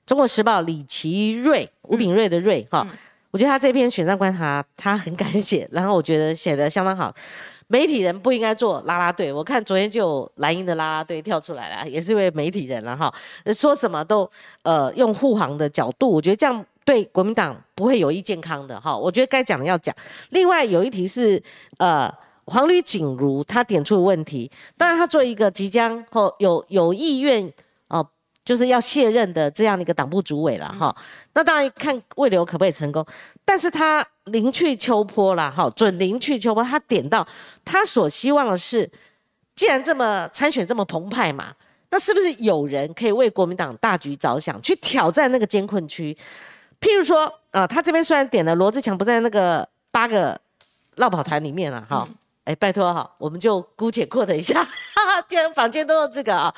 [0.06, 2.88] 中国时报》李奇瑞吴炳瑞的瑞哈，
[3.32, 7.14] 我觉得他这篇选战观察他很 敢写，然后我觉得写的相当好。
[7.72, 13.14] 媒体人不应该做拉拉队，我看昨天就有蓝营的拉拉队跳出来了，也是一位媒体人了哈，
[13.54, 14.28] 说什么都
[14.64, 19.96] 呃用护航的角度，我觉得这样对国民党不会有益健康的哈，我觉得该讲的要讲。
[20.32, 21.42] 另外有一题是
[21.78, 22.12] 呃
[22.46, 27.54] 黄吕锦如他点出的问题，当然他做一个即将或有有意愿，
[28.50, 30.96] 就是要卸任的这样的一个党部主委了哈，
[31.36, 33.06] 那当然看未留可不可以成功。
[33.46, 37.28] 但是他临去秋波了，哈，准临去秋波，他点到
[37.64, 38.90] 他所希望的是，
[39.56, 41.54] 既然这么参选这么澎湃嘛，
[41.92, 46.18] 那是不是有人可以为国民党大局着想，去挑战那个艰困区？
[46.82, 50.42] 譬如说，啊，他这边虽然点了罗志强不在那个八个
[50.96, 52.04] 绕跑团里面了，哈，
[52.46, 56.52] 哎，拜托哈，我们就姑且过等一下， 哈哈，既然坊间都有这个啊，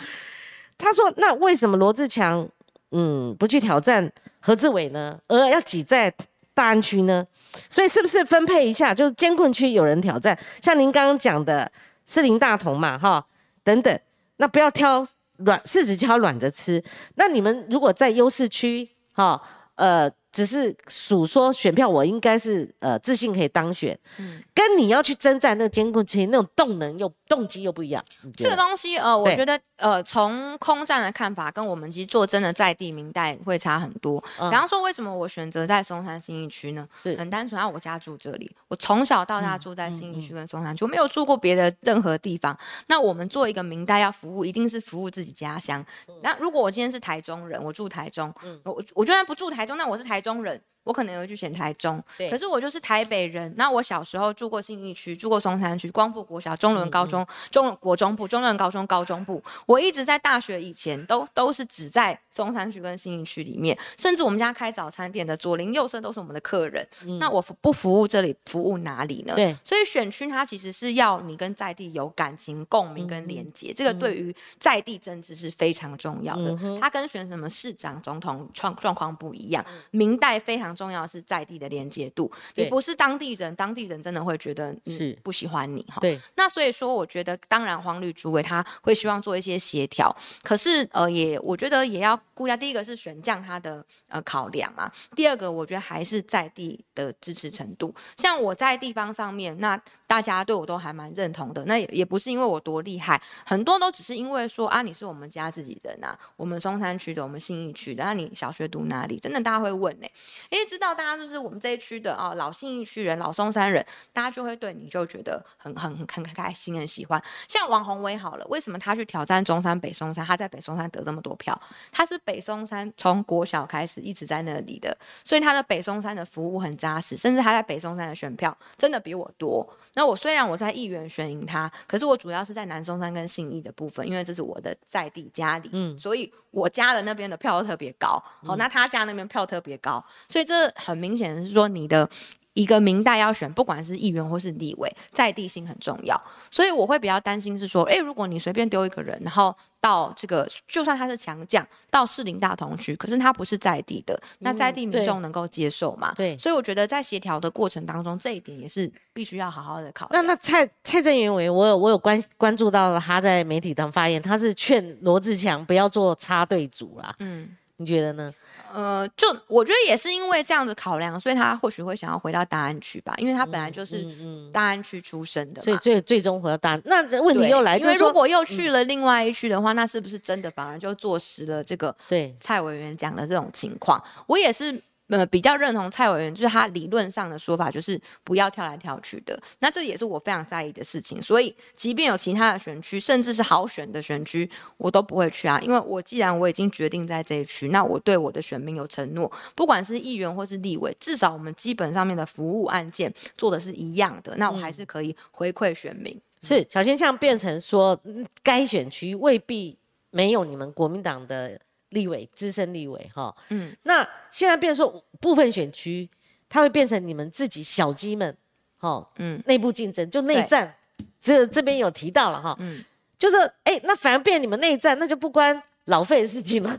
[0.82, 2.46] 他说，那为什么罗志强
[2.92, 6.14] 嗯不去挑战何志伟呢，而要挤在？
[6.54, 7.26] 大安区呢，
[7.70, 8.94] 所以是不是分配一下？
[8.94, 11.72] 就是监困区有人挑战，像您刚刚讲的
[12.06, 13.26] 四林大同嘛，哈，
[13.64, 14.00] 等等，
[14.36, 15.04] 那不要挑
[15.38, 16.84] 软，柿子挑软着吃。
[17.16, 19.42] 那你们如果在优势区，哈，
[19.76, 20.12] 呃。
[20.32, 28.02] 只是数说选票，我应该是呃自信可以当选，嗯，跟你要去征战那个监控区那种动能又动机又不一样。
[28.38, 34.22] 这个东西呃，我觉得呃从空战的看法跟我们其实做真的在地明代会差很多。
[34.22, 36.88] 比方说，为什么我选择在松山新义区呢？
[36.98, 42.58] 是很单纯，啊，我家住这里，我从小到大住在新义区跟松山区，我没有住过别的任何地方。
[42.88, 45.86] 那我们做一个明代要服务，一定是服务自己家乡。
[46.22, 50.21] 那如果我今天是台中人，我住台中，我我就算不住台中，那我是台。
[50.22, 50.62] 中人。
[50.84, 53.54] 我可能会去选台中，可是我就是台北人。
[53.56, 59.42] 那我小时候住过信义区，住过松山区，光复国小、中仑高中、中国中部、中仑高中、高中部。
[59.68, 66.88] 我一直在大学以前都都是只在松山区跟信义区里面，甚至我们家开早餐店的左邻右舍都是我们的客人。
[67.20, 69.36] 那我不服务这里，服务哪里呢？
[69.36, 76.58] 对，所以选区它其实是要你跟在地有感情、共鸣跟连接，这个对于在地政治是非常重要的。
[76.80, 80.71] 它跟选什么市长、总统状状况不一样，明代非常。
[80.76, 86.00] 重要是在地的连接度，你不是当地人，当地人真的会觉得是不喜欢你哈。
[86.02, 97.94] 对，那所以说，我觉得当然黄绿主委他会希望做一些协调，可是呃，也我觉得也要顾一下，第一个是选将他的呃考量嘛，第二个我觉得还是在地的支持程度。
[98.16, 109.20] 像我在地方上面，那大家对我都还蛮认同的，那也也不是因为我多厉害，很多都只是因为说啊，你是我们家自己人呐，我们松山区的，我们信义区的，那你小学读哪里？
[109.20, 110.08] 真的大家会问呢？
[110.50, 117.22] 因为知道大家就是我们这一区的啊，老信义区人、老松山人，大家就会对你就觉得很很很很开心、很喜欢。
[117.48, 120.26] 像王宏威好了，为什么他去挑战中山北松山？
[120.26, 121.60] 他在北松山得这么多票，
[121.92, 129.68] 他是北松山从国小开始一直在那里的，所以他的北松山的服务很扎实，甚至他在北松山的选票真的比我多。
[129.96, 138.24] 那我虽然我在议员选赢他，可是我主要是在南松山跟信义的部分，因为这是我的在地家里，嗯，所以我家的那边的票特别高。
[138.46, 142.08] 好，那他家那边票特别高，所以这很明显的是说你的。
[142.54, 156.14] 一个明代要选，不管是议员或是立委，在地性很重要，所以我会比较担心是说，哎，如果你随便丢一个人，然后到这个，就算他是强将，到士林大同区，可是他不是在地的，那在地民众能够接受吗？
[156.18, 160.12] 对，所以我觉得在协调的过程当中，这一点也是必须要好好的考虑。
[160.14, 167.16] 那那蔡蔡正元委，我有我有关关注到了他在媒体上发言，他是劝罗志强不要做插队组啦。
[167.20, 168.34] 嗯，你觉得呢？
[168.74, 174.06] 呃，就我觉得也是因为这样子考量，所以他或许会想要回到大安区吧，因为他本来就是
[174.52, 176.82] 大安区出生的，所以最最终回到大安。
[176.86, 184.04] 那这问题又来，因为如果又去了另外一区的话，那是不是真的反而就坐实了这个对蔡委员讲的这种情况？
[184.28, 184.82] 我也是。
[185.12, 189.38] 呃，比较认同蔡委员，就是他理论上的说法，就是不要跳来跳去的。
[189.60, 191.22] 那这也是我非常在意的事情。
[191.22, 195.60] 所以，即便有其他的选区，甚至是好选的选区，我都不会去啊。
[195.60, 206.18] 因为我既然我已经决定在这一区，那我对我的选民有承诺，不管是议员或是立委，至少我们基本上面的服务案件做的是一样的，那我还是可以回馈选民。
[206.42, 208.00] 是小现象变成说，
[208.42, 209.78] 该选区未必
[210.10, 211.60] 没有你们国民党的。
[211.92, 216.10] 立委资深立委哈，嗯，那现在变说部分选区，
[216.50, 218.36] 它会变成你们自己小鸡们，
[218.78, 220.74] 哈，嗯，内部竞争就内战，
[221.20, 222.84] 这这边有提到了哈，嗯，
[223.18, 226.78] 就是哎，那反而变你们内战，那就不关老费的事情了，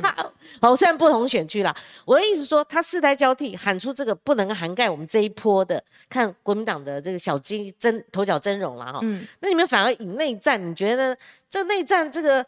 [0.62, 11.14] 好，虽然不同选区啦，我的意思说，他世代交替喊出这个不能涵盖我们这一波的，看国民党的这个小鸡真头角真容了哈，嗯，那你们反而引内战，你觉得
[11.50, 12.46] 这内战这个？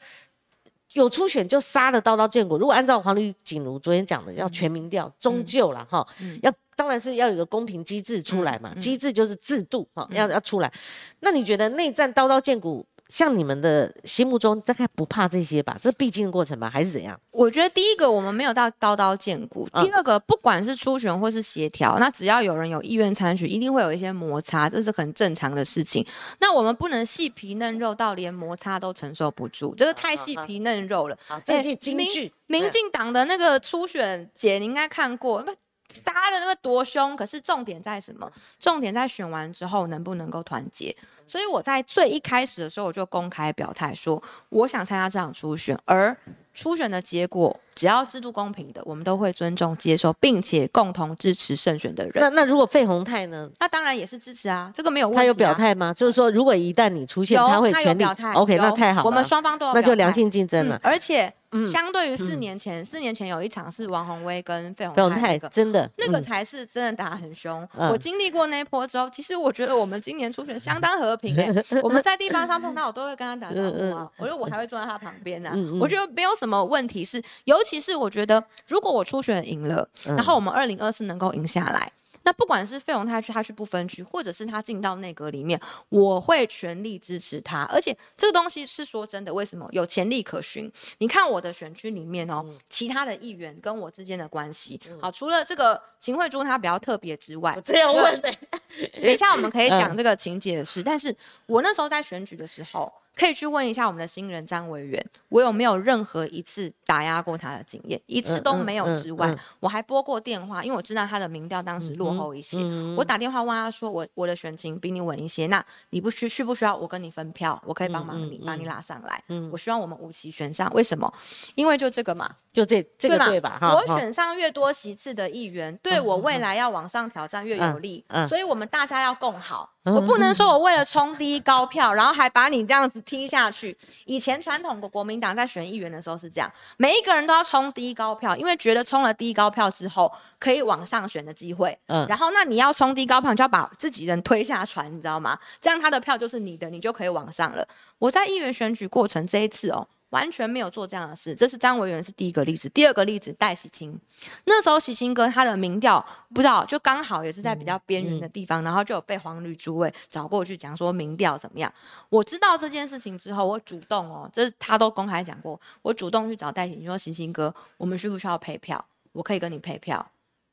[0.96, 2.58] 有初选就杀了刀刀见骨。
[2.58, 6.06] 如果按照黄绿锦如昨天讲的，要全民调，终究了哈，
[6.42, 8.74] 要当然是要有个公平机制出来嘛。
[8.74, 10.72] 机制就是制度哈，要要出来。
[11.20, 12.84] 那你觉得内战刀刀见骨？
[13.08, 15.76] 像你们的心目中大概不怕这些吧？
[15.80, 17.18] 这必经的过程吧，还是怎样？
[17.30, 26.04] 我觉得第一个我们没有到刀刀见骨，第二个不管是初选或是协调，那只要有人有意愿参选，一定会有一些摩擦，这是很正常的事情。
[26.40, 31.16] 那我们不能细皮嫩肉到连摩擦都承受不住，这个太细皮嫩肉了。
[31.44, 35.52] 这是京剧，民进党的那个初选姐，你应该看过，那
[36.00, 37.16] 杀的那个多凶。
[37.16, 38.30] 可是重点在什么？
[38.58, 40.94] 重点在选完之后能不能够团结。
[41.26, 46.16] 所以我在最一开始的时候，我就公开表态说，我想参加这场初选，而
[46.54, 47.58] 初选的结果。
[47.74, 52.14] 只要制度公平的，我们都会尊重、接受，并且共同支持胜选的人。
[52.16, 53.50] 那那如果费宏泰呢？
[53.58, 55.18] 那当然也是支持啊，这个没有问题。
[55.18, 55.92] 他有表态吗？
[55.92, 58.04] 就是说，如果一旦你出现，他会全力。
[58.32, 59.06] OK，那太好了。
[59.06, 60.80] 我们双方都有那就良性竞争了。
[60.82, 61.30] 而且，
[61.64, 67.66] 相对于四年前，四年前有一场是王宏威跟费宏泰，真的那个才是真的打很凶。
[67.74, 71.38] 我经历过那波之后，其实我觉得我们今年初选相当和平。
[71.38, 71.48] 哎，
[71.82, 74.10] 我们在地方上碰到，我都会跟他打招呼啊。
[74.16, 75.52] 我觉得我还会坐在他旁边呢。
[75.80, 78.42] 我觉得没有什么问题，是尤其是我觉得。
[78.66, 81.92] 如果我初选赢了，然后我们二零二四能够赢下来，
[82.26, 85.58] 那不管是费鸿泰去他去不分区，或者是他进到内阁里面，
[85.88, 87.62] 我会全力支持他。
[87.72, 90.70] 而且这个东西是说真的，为什么有潜力可循？
[90.98, 98.34] 你看我的选区里面哦，其他的议员跟我之间的关系，好，除了这个秦惠珠她比较特别之外，我这样问的。
[99.00, 102.92] 等一下我们可以讲这个情节的事，但是我那时候在选举的时候。
[103.18, 112.58] 可以去问一下我们的新人张委员，我有没有任何一次打压过他的经验，一次都没有之外，我还拨过电话，因为我知道他的民调当时落后一些，
[112.94, 121.10] 我打电话问他说，我我的选情比你稳一些，那你不需需不需要我跟你分票，我可以帮忙你把你拉上来，我希望我们五席选上，为什么？
[121.54, 123.58] 因为就这个嘛，就这这个对吧？
[123.62, 129.70] 我选上越多席次的议员，对我未来要往上挑战越有利，所以我们大家要共好。
[129.94, 133.76] 我不能说我为了冲低高票，然后还把你这样子踢下去。
[134.04, 141.78] 以前传统的国民党在选议员的时候是这样，每一个人都要冲低高票，因为觉得冲了低高票之后可以往上选的机会。
[141.86, 145.38] 嗯，然后那你要冲低高票，你就要把自己人推下船，你知道吗？
[145.60, 147.66] 这样他的票就是你的，你就可以往上了。
[147.98, 149.86] 我在议员选举过程这一次哦。
[150.10, 152.68] 完全没有做这样的事，这是张维元是第一个例子。
[152.68, 153.98] 第二个例子，戴喜清，
[154.44, 161.72] 那时候喜清哥他的民调不知道，就刚好也是在比较边缘的地方，然后就有被黄旅主委找过去讲说民调怎么样。
[162.08, 168.84] 我知道这件事情之后，我主动哦，这是他都公开讲过，我主动去找戴喜清说，喜清哥，我们需不需要配票？
[169.12, 170.06] 我可以跟你配票。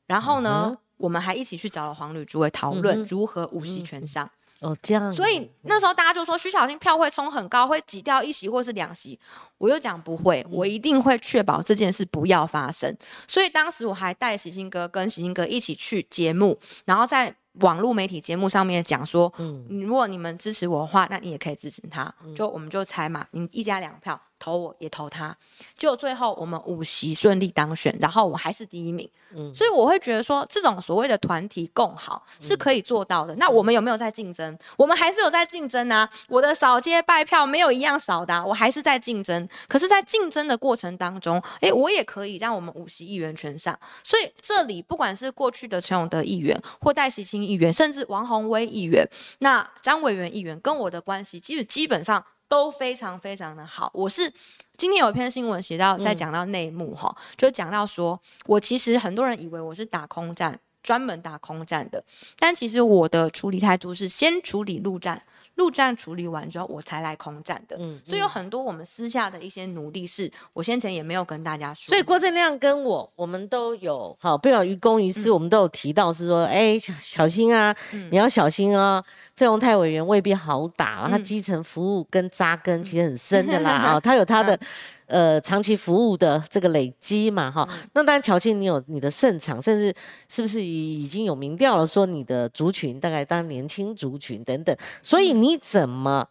[0.06, 4.28] 然后呢，我们还一起去找了黄旅主委讨论如何五席全上。
[4.64, 5.10] 哦，这样。
[5.10, 9.18] 所以那时候大家就说徐小新票会冲很高，会挤掉一席或是两席。
[9.58, 12.96] 我又讲不会，我一定会确保这件事不要发生。
[13.28, 22.12] 所以当时我还带喜新哥跟喜新哥一起去节目，然后在网络媒体节目上面讲说，嗯，如果你们支持我的话，那你也可以支持他。
[22.34, 24.20] 就我们就猜嘛，你一家两票。
[24.44, 25.34] 投我也投他，
[25.74, 29.08] 结果最后我们五席顺利当选，然后我还是第一名。
[29.34, 33.34] 嗯，所以我会觉得说，这种所谓的团体共好是可以做到的。
[33.36, 34.56] 那我们有没有在竞争？
[34.76, 36.08] 我们还是有在竞争啊！
[36.28, 39.48] 我的扫街拜票没有一样少的，我还是在竞争。
[39.66, 43.76] 可是，在竞争的过程当中，哎，我也可以让我们五席议员全上。
[44.04, 52.22] 所以这里不管是过去的陈永德议员，或戴喜清议员，甚至王宏威议员，那张委员议员跟我的关系，其实基本上。
[52.48, 53.90] 都非常非常的好。
[53.94, 54.32] 我是
[54.76, 62.04] 今天有一篇新闻写到，在讲到内幕哈，就讲到说，我其实很多人以为我是打空战，专门打空战的，
[62.38, 65.22] 但其实我的处理态度是先处理陆战。
[65.56, 67.76] 陆战处理完之后，我才来空战的。
[67.78, 71.90] 嗯，所以有很多我们私下的一些努力，是我先前也没有跟大家说。
[71.90, 77.74] 所以郭正亮跟我，我们都有好，不要于公于私，我们都有提到是说，哎，小心啊，
[78.10, 79.02] 你要小心啊。
[79.36, 84.58] 费鸿泰委员未必好打，他基层服务跟扎根其实很深的啦啊， 他有他的。
[85.06, 89.94] 呃，长期服务的这个累积嘛，哈，那当然，乔庆你有你的胜场，甚至
[90.28, 96.26] 是不是已经有民调了，说你的族群大概当年轻族群等等，所以你怎么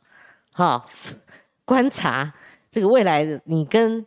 [0.52, 0.84] 哈
[1.66, 2.34] 观察
[2.72, 3.24] 这个未来？
[3.46, 4.06] 你跟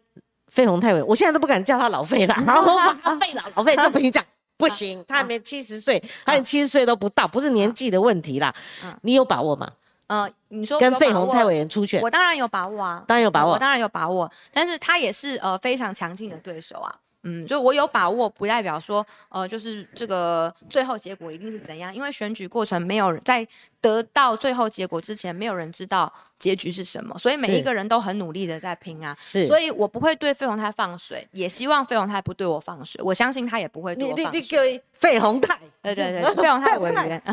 [0.49, 4.25] 费鸿泰伟，我现在都不敢叫他老费了，老费了，老费这不行，讲
[4.59, 8.55] 不行，他还没七十岁，他连七十岁都不到，不是年纪的问题啦，
[9.03, 9.71] 你有把握吗？
[10.07, 16.95] 呃，你说跟费鸿泰委员出选，我当然有把握啊，当然有把握，我当然有把握，但是他也是呃非常强劲的对手啊。
[17.29, 23.45] 嗯，就我有把握，不代表说，呃，就是这个最后结果一定是怎样，因为选举过程没有在
[23.81, 29.17] 得到最后结果之前，没有人知道结局是什么，所以每一个人都很努力的在拼啊。
[29.19, 34.83] 是，所以我不会对费宏泰放水，也希望费宏泰不对我放水，我相信他也不会对我放水。
[34.93, 37.23] 费宏泰， 对对对， 费宏泰委员。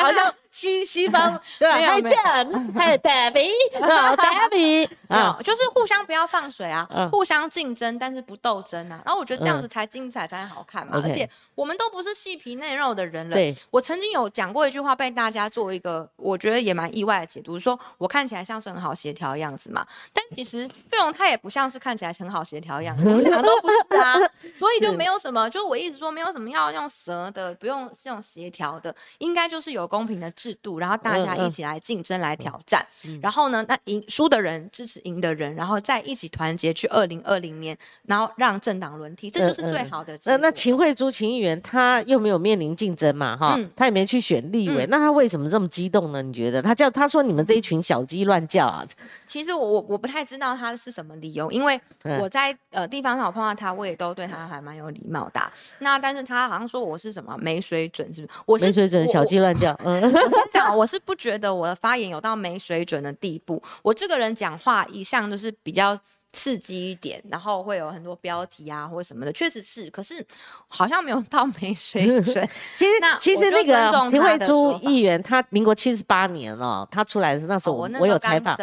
[0.00, 1.38] 好像西西方？
[1.60, 9.02] 还有 James，还有 Debbie，Debbie 啊，就是互相不要放水啊，互相竞争，但是不斗争啊。
[9.04, 11.00] 然后我觉得这样子才精彩，才好看嘛。
[11.04, 13.34] 而且我们都不是细皮内肉的人了。
[13.34, 19.84] 对，我曾经有讲过一句话，被大家做一个我觉得也蛮意外的解读，说我看起来像是很好协调的样子嘛。
[20.12, 24.14] 但其实费勇他也不像是看起来很好协调的样子，两个都不是啊。
[24.54, 32.86] 所以就没有什么，就我一直说没有什么要用蛇的，不用这种协调的，应该就是有公平的制度，然后大家一起来竞争来挑战，
[33.20, 40.18] 然后呢，那赢输的人支持赢的人，然后再一起团结去二零二零年，然后让政党轮替，这就是最好的。
[40.24, 46.20] 那那秦惠珠秦议员他又没有面临竞争嘛，哈，他也没去选立委，那他为什么这么激动呢？
[46.22, 48.84] 你觉得他叫他说你们这一群小鸡乱叫啊？
[49.24, 51.80] 其实我我我不太知道他是什么理由，因为
[52.20, 55.40] 我在呃地方上碰到他，我也都对他还蛮有礼貌的。
[55.78, 58.38] 那但是他好像说我是什么没水准，是不是？
[58.44, 59.74] 我是没水准，小鸡乱叫。
[59.82, 63.62] 嗯， 我先讲，我是不觉得我的发言有到没水准的地步。
[63.82, 65.98] 我这个人讲话一向都是比较
[66.32, 69.90] 刺激一点，然后会有很多标题啊或者什么的，确实是。
[69.90, 70.24] 可是
[70.68, 72.48] 好像没有到没水 准。
[72.76, 78.56] 其实其实那个秦惠珠议员，他民国七十八年哦，他出来的那时候我我有采访，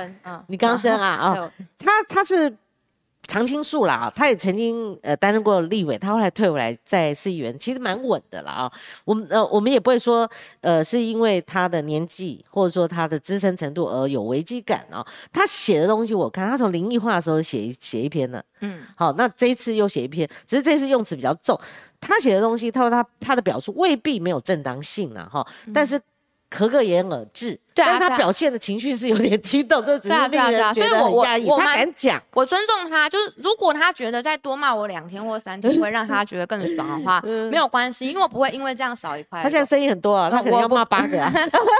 [0.48, 2.58] 你刚生啊啊， 他他是。
[3.28, 8.72] 常青树啦，他也曾经呃担任过立委，他后来退回来在市议员，其实蛮稳的啦啊。
[9.04, 10.30] 我们呃我们也不会说
[10.62, 15.06] 呃是因为他的年纪或者说他的资深程度而有危机感啊。
[15.34, 21.60] 他写的东西我看，他从灵异化的时候写写一篇呢，嗯，好，那这一次又写一篇，只是这次用词比较重。
[22.00, 26.02] 他写的东西，他说他他的表述未必没有正当性啊，哈，但是。
[26.50, 31.46] 可可言而至，但是他表现的情绪是有点激动，这只是令人觉得很压抑。
[31.46, 33.10] 他敢讲，我尊重他。
[33.10, 37.22] 就是如果他觉得再多骂我两天或三天会让他觉得更爽的话，
[37.52, 39.44] 没有关系，因为我不会因为这样少一块。
[39.44, 41.32] 他现在声音很多啊，他可能要骂八个啊。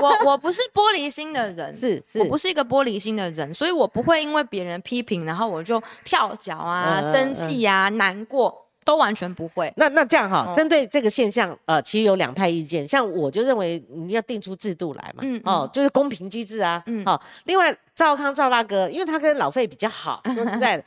[0.02, 8.67] 我我不是玻璃心的人，是是，我不是一个玻璃心的人，所以我不会因为别人批评，然后我就跳脚啊、生气呀、难过。
[8.88, 9.72] 都完全不会。
[9.76, 12.88] 那那这样哈，针对这个现象，呃，其实有两派意见。
[12.88, 17.22] 像我就认为你要定出制度来嘛，嗯，哦，就是公平机制啊，嗯，好。
[17.44, 20.86] 另外，赵康赵大哥，因为他跟老费比较好，说实在的，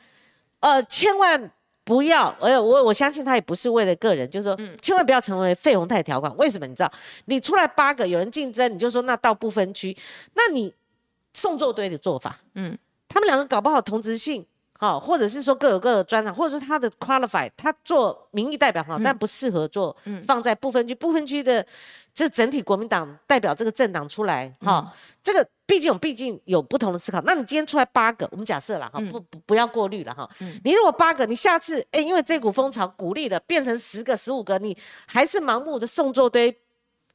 [0.61, 1.51] 呃，千万
[1.83, 6.35] 不要，呃，我我相信他也不是为了个人，就是说，千万不要成为费鸿泰条款。
[6.37, 6.65] 为什么？
[6.65, 6.91] 你知道，
[7.25, 9.95] 你出来八个有人竞争，你就说那到不分区，
[10.33, 10.73] 那你
[11.35, 12.75] 送作堆的做法，嗯，
[13.07, 14.43] 他们两个搞不好同质性。
[14.81, 21.63] 好，或者是说各有各的专长，或者说他的 qualify，他做民意代表哈，但不适合做放在部分区，部分区的
[22.15, 27.21] 这整体国民党代表这个政党出来哈，这个毕竟毕竟有不同的思考。
[27.21, 30.27] 那你今天出来八个，我们假设了哈，不不不要过滤了哈。
[30.63, 34.75] 你如果八个，你下次哎，因为这股风潮鼓励了，变成十个、十五个，你
[35.05, 36.57] 还是盲目的送作堆。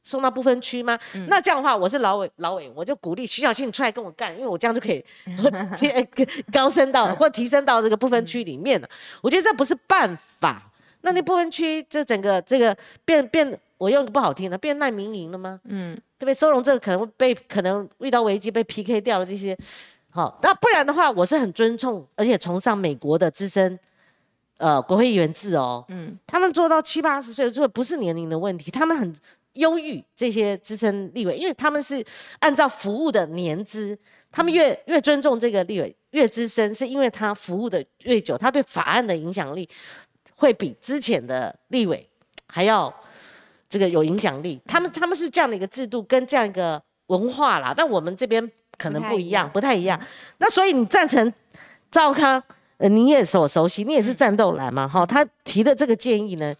[0.07, 0.97] 送到不分区吗？
[1.27, 5.03] 那这样的话，我是老伟，老伟，我就鼓励徐小庆出来跟我干，因为我这样就可以
[6.49, 8.87] 高升到或提升到这个不分区里面了。
[9.21, 10.63] 我觉得这不是办法。
[11.01, 15.59] 那那不分区这整个这个变变，我用不好听的，变难民营了吗？
[15.65, 16.33] 嗯，对不对？
[16.33, 19.57] 收容这个可能被可能遇到危机被 PK 掉了这些。
[20.09, 23.77] 好，那不然的话，我是很尊重而且崇尚美国的资深
[24.57, 25.85] 呃国会议员制哦。
[25.89, 29.13] 嗯，他们做到七八十岁，做不是年龄的问题，他们很。
[29.57, 32.03] 优于这些资深立委，因为他们是
[32.39, 33.97] 按照服务的年资，
[34.31, 39.67] 他们越越尊重这个立委越资深，是因为他服务的越久，他对法案的影响力
[40.35, 42.07] 会比之前的立委
[42.47, 42.93] 还要
[43.67, 44.59] 这个有影响力。
[44.65, 49.99] 他们他们是这样的一个制度跟这样一个文化啦，但我们这边可能不一样，不太一样。
[50.37, 51.33] 那所以你赞成
[51.91, 52.41] 赵康，
[52.77, 56.55] 呃，你也所熟悉，你也是战斗蓝嘛，哈，他提的这个建议呢？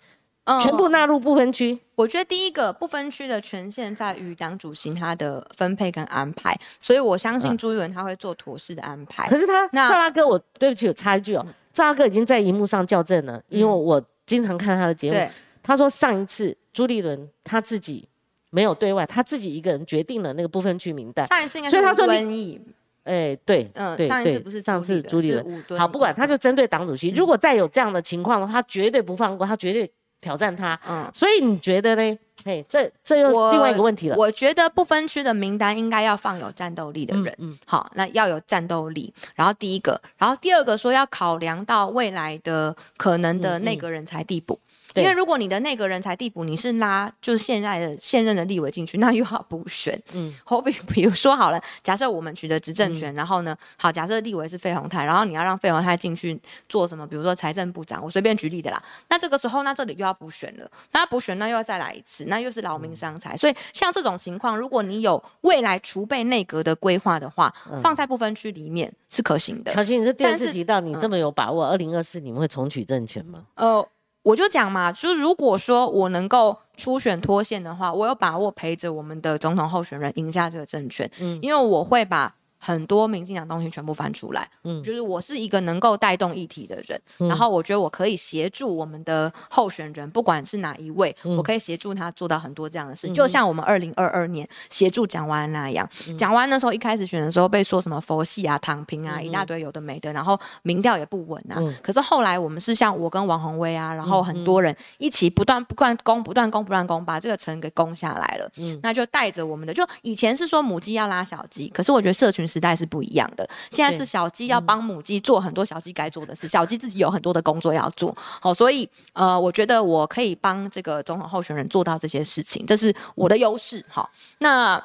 [0.62, 9.28] 全部纳入不分区，我觉得第一个不分区的权限在于党主席他的分配跟安排，所以我相信朱一文他会做妥适的安排。
[9.28, 11.44] 可是他赵大哥，我对不起，我插一句哦，
[11.74, 15.18] 赵大哥已经在荧幕上校正了，因为我经常看他的节目，
[15.64, 18.08] 他说上一次朱立伦他自己
[18.52, 21.26] 没有对外，他自己一个人决定了那个不分区名单。
[21.26, 22.62] 上一次应该，所以他说你，
[23.06, 29.92] 哎，对，嗯，上一次不是上次朱立伦，好，不管，他就针对党主席，如果再有这样的情况的话，他绝对不放过，他绝对。
[30.28, 32.20] 挑战他，嗯，所以你觉得呢？
[32.44, 34.16] 嘿，这这又另外一个问题了。
[34.18, 39.14] 我觉得不分区的名单应该要放有战斗力的人，嗯，好，那要有战斗力。
[39.36, 44.60] 然后第一个，然后第二个说要考量到未来的可能的那个人才地补。
[45.02, 50.00] 因为如果你的那个人才递补，你是拉就是现在的现任的立委进去，那又要补选。
[50.14, 56.40] 嗯，好比 比如说好了，假设我们取得执政权，然后呢，好，假设立委是费鸿泰，然后你要让费鸿泰进去
[56.70, 57.06] 做什么？
[57.08, 58.82] 比如说财政部长，我随便举例的啦。
[59.10, 63.36] 那这个时候，那这里又要补选了，那补选那又要再来一次，那又是劳民伤财。
[63.38, 69.74] 所以像这种情况，如果你有未来储备内阁的规划的话，放在不分区里面是可行的。
[69.74, 73.44] 乔欣，你是第二次提到你这么有把握，二零二四你们会重取政权吗？
[73.56, 73.88] 呃。
[74.28, 82.34] 我就讲嘛，就是如果说我能够初选脱线的话，我有把握陪着我们的总统候选人赢下这个政权，嗯，因为我会把。
[82.60, 87.00] 很多民进党东西全部翻出来，嗯，就是我是一个能够带动议题的人，
[87.30, 95.88] 然后我觉得我可以协助我们的候选人，不管是哪一位，我可以协助他做到很多这样的事，就像我们二零二二年协助蒋万那样。
[96.18, 101.62] 蒋万那时候一开始选的时候被说什么佛系啊、躺平啊，一大堆有的没的，然后民调也不稳啊。
[101.84, 108.50] 可是后来我们是像我跟王宏威啊，然后很多人一起不断不断攻、不断攻、不断攻，把这个城给攻下来了。
[108.58, 112.47] 嗯，那就带着我们的，就以前是说母鸡要拉小鸡，可是我觉得社群。
[112.48, 124.84] 时代是不一样的，现在是小鸡要帮母鸡做很多小鸡该做的事，小鸡自己有很多的工作要做，好，所以呃，我觉得我可以帮这个总统候选人做到这些事情，这是我的优势，好，那。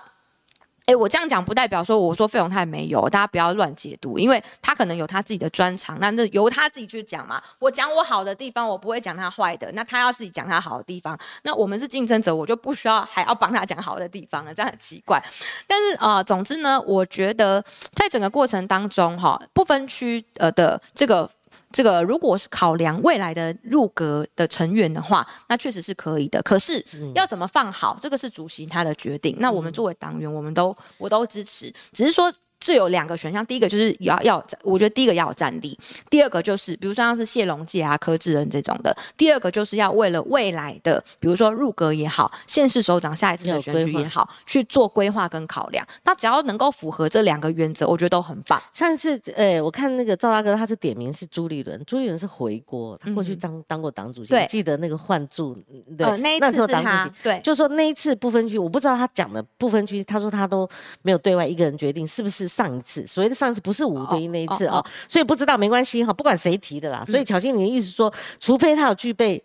[0.87, 7.43] 哎，我这样讲不代表说我说费永泰没有，大家不要乱解读，因为他可能有他自己的专长，那那由他自己去讲嘛。
[7.59, 11.19] 我讲我好的地方，我不会讲他坏的，那他要自己讲他好的地方。
[11.43, 15.23] 那我们是竞争者，我就不需要还要帮他讲好的地方了，这样很奇怪。
[15.67, 17.63] 但是啊，总之呢，我觉得
[17.95, 21.31] 在整个过程当中，哈，不分区呃的这个。
[21.73, 26.43] 这个如果是考量未来的入阁的成员的话，那确实是可以的。
[26.43, 29.37] 可是要怎么放好，这个是主席他的决定。
[29.41, 32.33] 那我们作为党员，我们都我都支持，只是说。
[32.63, 35.77] 是有两个选项，第一个就是要要，我觉得第一个要有战力，
[36.09, 45.85] 第二个就是比如说像是谢龙介啊、柯志恩这种的，第二个就是要为了未来的，比如说入阁也好，现市首长下一次的选举也好，去做规划跟考量。
[46.05, 48.63] 那只要能够符合这两个原则，我觉得都很棒。
[48.73, 55.57] 上次呃，我看那个赵大哥他是点名是朱立伦，朱立伦是回国，他过去当当过党主席，记得那个换柱，
[55.99, 60.69] 对，那一次是他，对，就说那一次不分区，我不知道他讲的不分区，他说他都
[61.03, 62.52] 没有对外一个人决定，是不是？
[62.53, 67.03] 上一次所谓的上一次不是五对一那一次哦，所以不知道没关系哈，不管谁提的啦。
[67.07, 69.43] 所以巧心，你的意思说，除非他有具备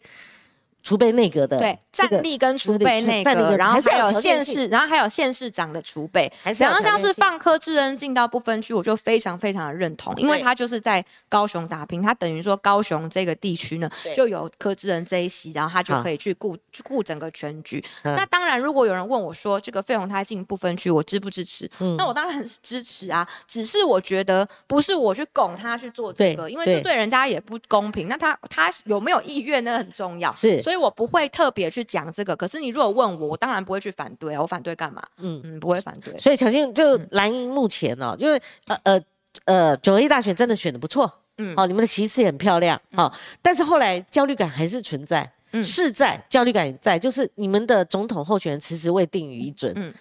[0.83, 6.31] 储备内阁的对战力跟储备那个，然后还有县市，然后还有县市长的储备。
[6.57, 17.83] 然后像是放科志恩进到不分区，我就非常非常的认同，因为他就是在高雄打拼，他等于说高雄这个地区呢就有科志恩这一席，然后他就可以去顾顾整个全局。
[18.03, 21.69] 那当然，如果有人问我说这个费鸿他进不分区，我支不支持？
[21.97, 28.07] 那我当然很支持啊，只是我觉得不是我去拱他去做这个，因为这对人家也不公平。
[28.07, 30.77] 那他他有没有意愿那很重要，是，所以。
[30.77, 34.41] 我不会特别去讲这个，可是你如果问我，我当然不会去反对啊！
[34.41, 35.01] 我反对干嘛？
[35.17, 36.15] 嗯嗯，不会反对。
[36.17, 39.01] 所以乔欣就蓝营目前哦，因为呃呃
[39.45, 43.11] 呃九合一大选真的选的不错，嗯，好，你们的旗帜也很漂亮，好，
[43.41, 49.93] 但是后来焦虑感还是存在，嗯是在焦虑感在，就是你们的总统候选人迟迟未定于一准，嗯。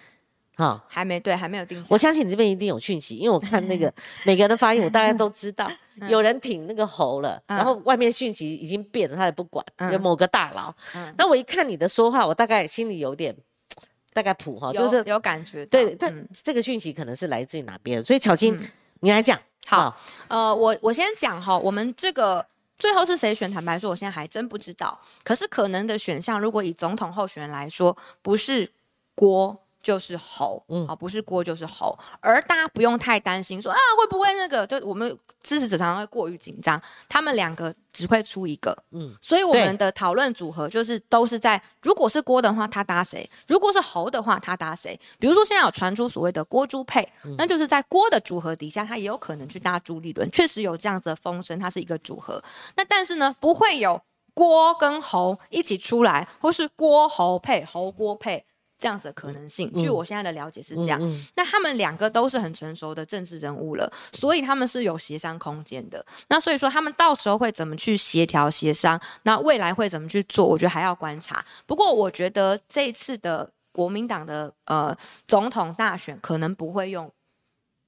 [0.57, 1.85] 好，还没对，还没有定。
[1.87, 3.93] 我相信你这边一定有讯息，因为我看那个
[4.25, 5.71] 每个人的发音，我大概都知道。
[6.09, 9.63] 有人挺那个喉了，然后外面讯息已经变了，他也不管。
[9.91, 10.73] 有某个大佬，
[11.15, 13.35] 那我一看你的说话，我大概心里有点
[14.13, 15.63] 大概谱哈，就是有感觉。
[15.67, 18.03] 对，这这个讯息可能是来自于哪边？
[18.03, 18.59] 所以巧金，
[19.01, 19.39] 你来讲。
[19.67, 19.95] 好，
[20.27, 22.43] 呃，我我先讲哈，我们这个
[22.77, 23.51] 最后是谁选？
[23.51, 24.99] 坦白说，我现在还真不知道。
[25.23, 28.71] 可是可能的选项，如果以总统候选人来说，不是
[29.13, 29.63] 郭。
[29.87, 36.77] 就是猴，嗯，啊，不是锅就是猴，而大家不用太担心，说啊会不会那个，就我们支持者常常会过于紧张，
[37.07, 44.99] 他们两个只会出一个，嗯，所以我们的讨论组合就是都是在，如果是锅的话，他搭谁；如果是猴的话，他搭谁。
[45.19, 47.07] 比如说现在有传出所谓的锅猪配，
[47.37, 52.43] 那就是在锅的组合底下，他也有可能去搭朱立伦，确实有这样子的风声，它是一个组合。
[52.75, 54.01] 那但是呢，不会有
[54.33, 58.45] 锅跟猴一起出来，或是锅猴配猴锅配。
[58.79, 61.01] 这样子的可能性，据我现在的了解是这样。
[61.35, 66.05] 那他们两个都是很成熟的政治人物了，所以他们是有协商空间的。
[66.27, 69.01] 那所以说，他们到时候会怎么去协调协商？
[69.23, 70.45] 那未来会怎么去做？
[70.45, 71.43] 我觉得还要观察。
[71.65, 74.95] 不过，我觉得这一次的国民党的呃
[75.27, 77.11] 总统大选，可能不会用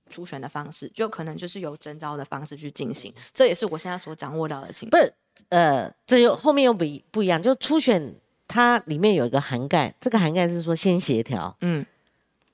[0.09, 3.13] 初选的方式，就可能就是由征召的方式去进行。
[3.31, 4.99] 这也是我现在所掌握到的情况。
[4.99, 5.13] 不是，
[5.49, 8.15] 呃，这又后面又不不一样，就初选。
[8.49, 11.85] 它里面有一个涵盖，这个涵盖是说先协调，嗯，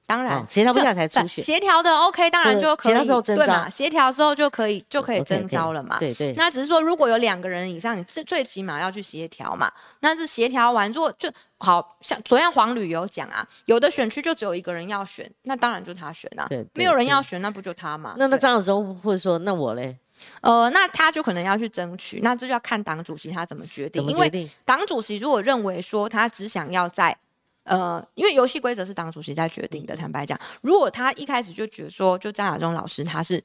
[0.06, 6.34] 当然协调不下才出血，协调的 OK，当然就可以，协调之后征召，协调之后就可以就可以征招了嘛，对对。
[6.34, 9.72] 那只是说，如果有两个人以上，你最最起码要去协调嘛，
[10.02, 18.16] 那是协调完，如果就好像昨天黄旅有讲啊，有的选区就只有一个人要选，那当然就他选啊，对，没有人要选，那不就他嘛？
[18.18, 19.98] 那那张子忠会说，那我嘞？
[20.42, 24.06] 呃，那他就可能要去争取，那这就要看党主席他怎么决定。
[24.08, 27.16] 因为党主席如果认为说他只想要在，
[27.64, 29.96] 呃，因为游戏规则是党主席在决定的。
[29.96, 33.44] 坦白讲，如果他一开始就觉得说，就张亚中老师他是。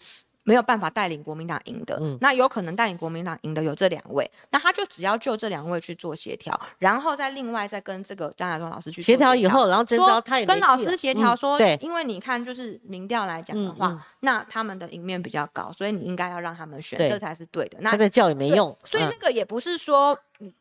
[0.51, 17.79] 没有办法带领国民党赢的，那有可能带领国民党赢的有这两位，那他就只要就这两位去做协调，然后再另外再跟这个张亚中老师去协调以后，然后征召他也跟老师协调说，对，因为你看就是民调来讲的话，那他们的赢面比较高，所以你应该要让他们选，这才是对的。
[17.81, 20.19] 那他在叫也没用，所以那个也不是说。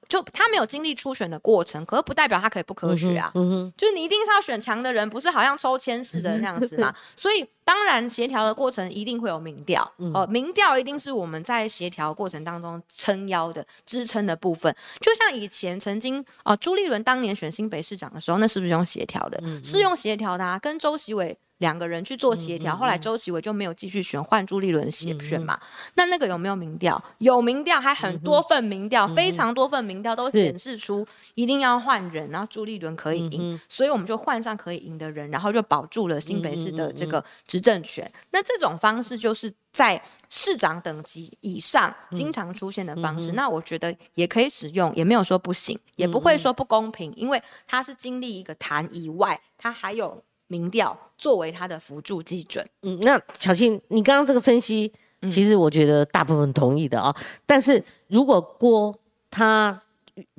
[0.09, 3.31] 就他没有经历初选的过程，可是不代表他可以不科学啊。
[3.77, 6.93] 就是你一定是要选强的人，不是好像抽签似的那样子嘛。
[7.15, 14.75] 所以当然协调的过程一定会有民调，哦，民调一定是我们在协调过程当中撑腰的支撑的部分。
[14.99, 19.39] 就像以前曾经哦，朱立伦当年选新北市长的时候，那是不是用协调的？
[19.63, 21.37] 是用协调的啊，跟周习伟。
[21.59, 25.59] 两个人去做协调，后来周其伟就没有继续选，换朱立伦协选嘛？
[25.95, 27.03] 那那个有没有民调？
[27.17, 38.11] 有民调，还很多份民调，非常多份民调都显示出一定要换人，然后朱立伦可以赢，所以我们就换上可以赢的人，然后就保住了新北市的这个执政权。
[38.31, 50.23] 那这种方式就是在市长等级以上经常出现的方式，那我觉得也可以使用，也没有说不行，也不会说不公平，因为他是经历一个谈以外，他还有。
[50.51, 54.91] 民调作为他的辅助基准，嗯，那小庆，你刚刚这个分析，
[55.29, 57.15] 其实我觉得大部分同意的啊。
[57.45, 58.91] 但是如果郭
[59.29, 59.79] 他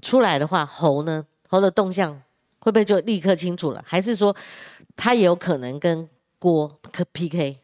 [0.02, 2.22] 出来的话，猴呢，猴的动向
[2.58, 3.82] 会不会就立刻清楚了？
[3.86, 4.34] 还是说
[4.96, 6.08] 他也有可能跟
[6.38, 7.58] 郭可 PK？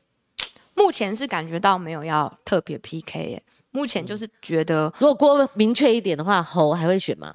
[0.75, 7.35] 目前是感觉到没有要特别 PK 耶，目前就是觉得，如果郭明确一点的话，猴还会选吗？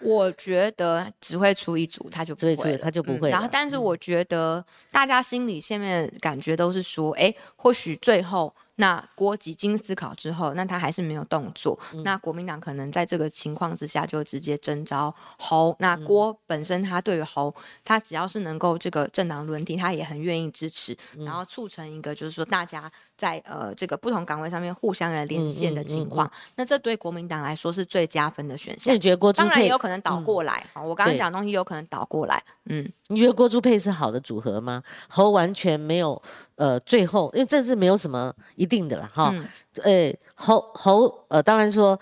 [0.00, 3.28] 我觉得只会出一组，他就不会，他就不会。
[3.28, 11.78] 然后，但是我觉得大家心里下面感觉都是说，哎，或许最后那郭几经思考之后，那他还是没有动作。
[12.02, 15.76] 那国民党可能在这个情况之下，就直接征召侯。
[15.78, 17.54] 那郭本身他对于侯，
[17.84, 26.30] 他只要是能够这个政党轮替，他也很愿意支持，然后促成一个就是说大家在呃这个不同岗位上面互相的连线的情况。
[26.56, 28.94] 那这对国民党来说是最加分的选项。
[28.94, 30.82] 你觉得郭当然也有可能倒过来啊？
[30.82, 32.42] 我刚刚讲的东西有可能倒过来。
[32.64, 34.82] 嗯，你觉得郭朱佩是好的组合吗？
[35.08, 36.20] 和完全没有。
[36.54, 39.34] 呃，最后，因为这是没有什么一定的了哈。
[39.82, 41.98] 呃，侯侯呃，当然说，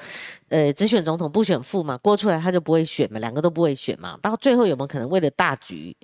[0.48, 4.18] 呃，只选总统不选副嘛，郭出来他就不会选嘛，两个都不会选嘛。
[4.22, 5.94] 到最后有没有可能为了大局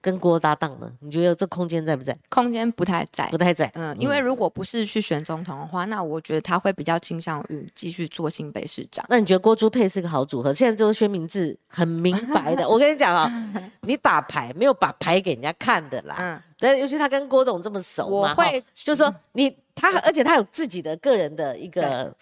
[0.00, 0.90] 跟郭搭档呢？
[1.00, 2.16] 你觉得这空间在不在？
[2.28, 3.70] 空间不太在，不太在。
[3.74, 9.04] 嗯，因为如果不是去选总统的话，那我觉得他会比较倾向于继续做新北市长。
[9.08, 10.52] 那你觉得郭朱配是个好组合？
[10.52, 13.30] 现在这个薛明志很明白的，我跟你讲啊，
[13.82, 16.16] 你打牌没有把牌给人家看的啦。
[16.18, 16.40] 嗯。
[16.68, 22.14] 对，尤其他跟郭董这么熟嘛，会就是说你他，而且他有自己的个人的一个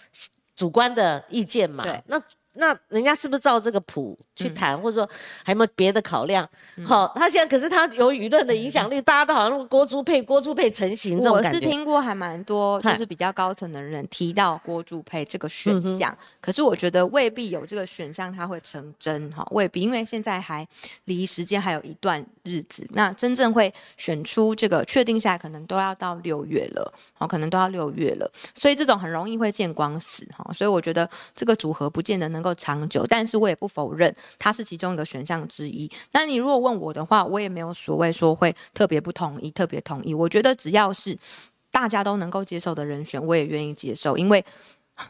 [0.56, 2.20] 主观的意见嘛，那。
[2.54, 5.08] 那人家是不是照这个谱去谈，或者说
[5.44, 6.46] 还有没有别的考量？
[6.84, 11.48] 好，他现在可是他有舆论的影响力，大家都好像郭朱配、郭朱配成型这种感觉。
[11.50, 20.66] 我是听过还蛮多，就是比较高层的人提到郭朱配这个选项，可是我觉得未必有这个选项它会成真哈，未必，因为现在还
[21.04, 32.30] 离时间还有一段日子，那真正会选出这个确定下来，可能都要到六月了，好，可能都要六月了，所以这种很容易会见光死哈，所以我觉得这个组合不见得。
[32.30, 35.90] 能够长久，但是我也不否认它是其中一个选项之一。
[36.12, 40.14] 那你如果问我的话，我也没有所谓说会特别不同意，特别同意。
[40.14, 41.18] 我觉得只要是
[41.72, 44.16] 大家都能够接受的人选，我也愿意接受。
[44.16, 44.44] 因为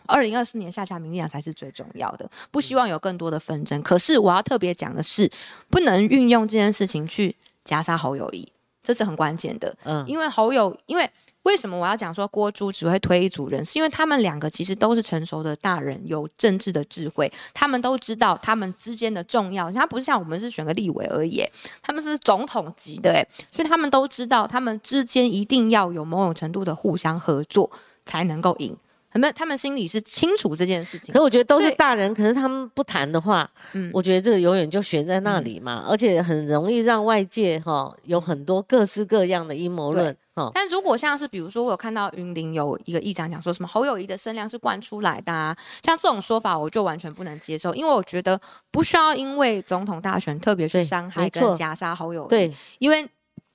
[0.06, 3.82] 二零二四年下下民进党才是最重要的，不希望有更多的纷争。
[3.82, 5.30] 可是我要特别讲的是，
[5.68, 7.34] 不能运用这件事情去
[7.64, 8.46] 夹杀侯友谊，
[8.82, 9.76] 这是很关键的。
[9.84, 11.10] 嗯，因为侯友，因为。
[11.44, 13.64] 为什么我要讲说郭朱只会推一组人？
[13.64, 19.72] 是因为他们两个其实都是成熟的大人，有政治的智慧，他们都知道他们之间的重要。
[19.72, 21.42] 他不是像我们是选个立委而已，
[21.80, 27.70] 他们是总统级的，哎，所以他们都知道他们之间一定要有某种程度的互相合作
[28.04, 28.76] 才能够赢。
[29.12, 40.50] 他们他们心里是清楚这件事情，可我觉得都是大人，可是他们不谈的话，嗯，我觉得这个永远就悬在那里嘛，而且很容易让外界哈有很多各式各样的阴谋论哈。
[40.54, 48.40] 但如果像是比如说，我有看到云林有一个议长讲说什么侯友谊的声量是灌出来的，啊，像这种说法，我就完全不能接受，因为我觉得
[48.70, 53.08] 不需要因为总统大选特别去伤害跟夹杀侯友谊，对，因为。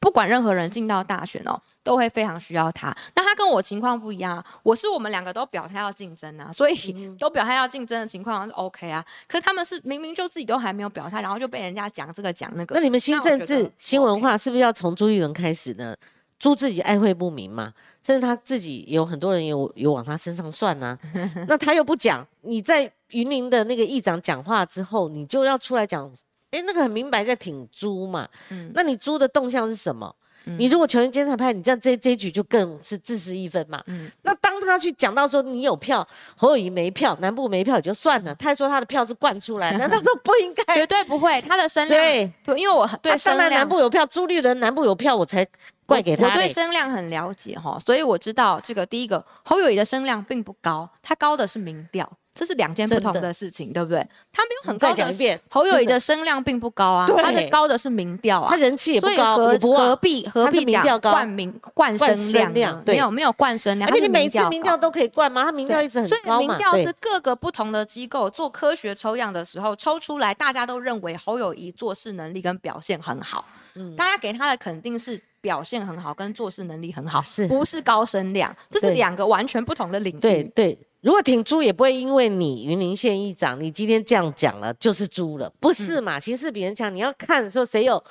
[0.05, 2.95] 不管任何人进到大选哦，都会非常需要他。
[3.15, 9.03] 那他跟我情况不一样，我是我们两个都表态要竞争啊，所以都表态要竞争的情况是 OK 啊。
[9.27, 12.75] 可是他们是明明就自己都还没有表态，然后就被人家讲这个讲那个。
[12.75, 15.95] 那你们新政治新文化是不是要从朱立伦开始呢？
[16.37, 20.95] 朱自己爱会不明嘛，甚至他自己有很多人有有往他身上算呢。
[21.49, 26.13] 那他又不讲，你在云林的那个议长讲话之后，你就要出来讲。
[26.55, 30.15] 哎，那个很明白在挺猪嘛，嗯，那你猪的动向是什么？
[30.59, 33.81] 你如果球员监察派，你这样这这一局就更是自私一分嘛。
[33.87, 40.75] 嗯，那当他去讲到说你有票，侯友谊没票，南部没票也就算了，他还说他的票是灌出来， 难道都不应该？
[40.75, 45.43] 绝对不会，他的声量对，因为我对上来南部有票，朱立伦南部有票，我才
[45.87, 46.27] 怪给他。
[46.27, 52.07] 我对声量很了解哈，所以我知道这个第一个侯友谊的声量并不高，他高的是民调。
[52.35, 54.05] 这是两件不同的事情，对不对？
[54.29, 62.83] 他没有很高的侯友谊的声量并不高啊，他的高的是民调啊，他人气也不高，何何必何必讲冠名冠声量？
[62.85, 65.45] 没有没有冠声量，而且你每次民调都可以冠吗？
[65.45, 78.53] 他民调一直很高所以民调是各个不同的机构做科学抽样的时候抽出来，大家都认为侯友谊做事能力跟表现很好，嗯，大家给他的肯定是表现很好跟做事能力很好，是不是高声量？
[78.69, 80.19] 这是两个完全不同的领域。
[80.19, 80.77] 对对。
[81.05, 86.19] 如果挺猪，也不会因为你云林县议长，你今天这样讲了就是猪了，不是嘛？
[86.19, 88.03] 形势比人强，你要看说谁有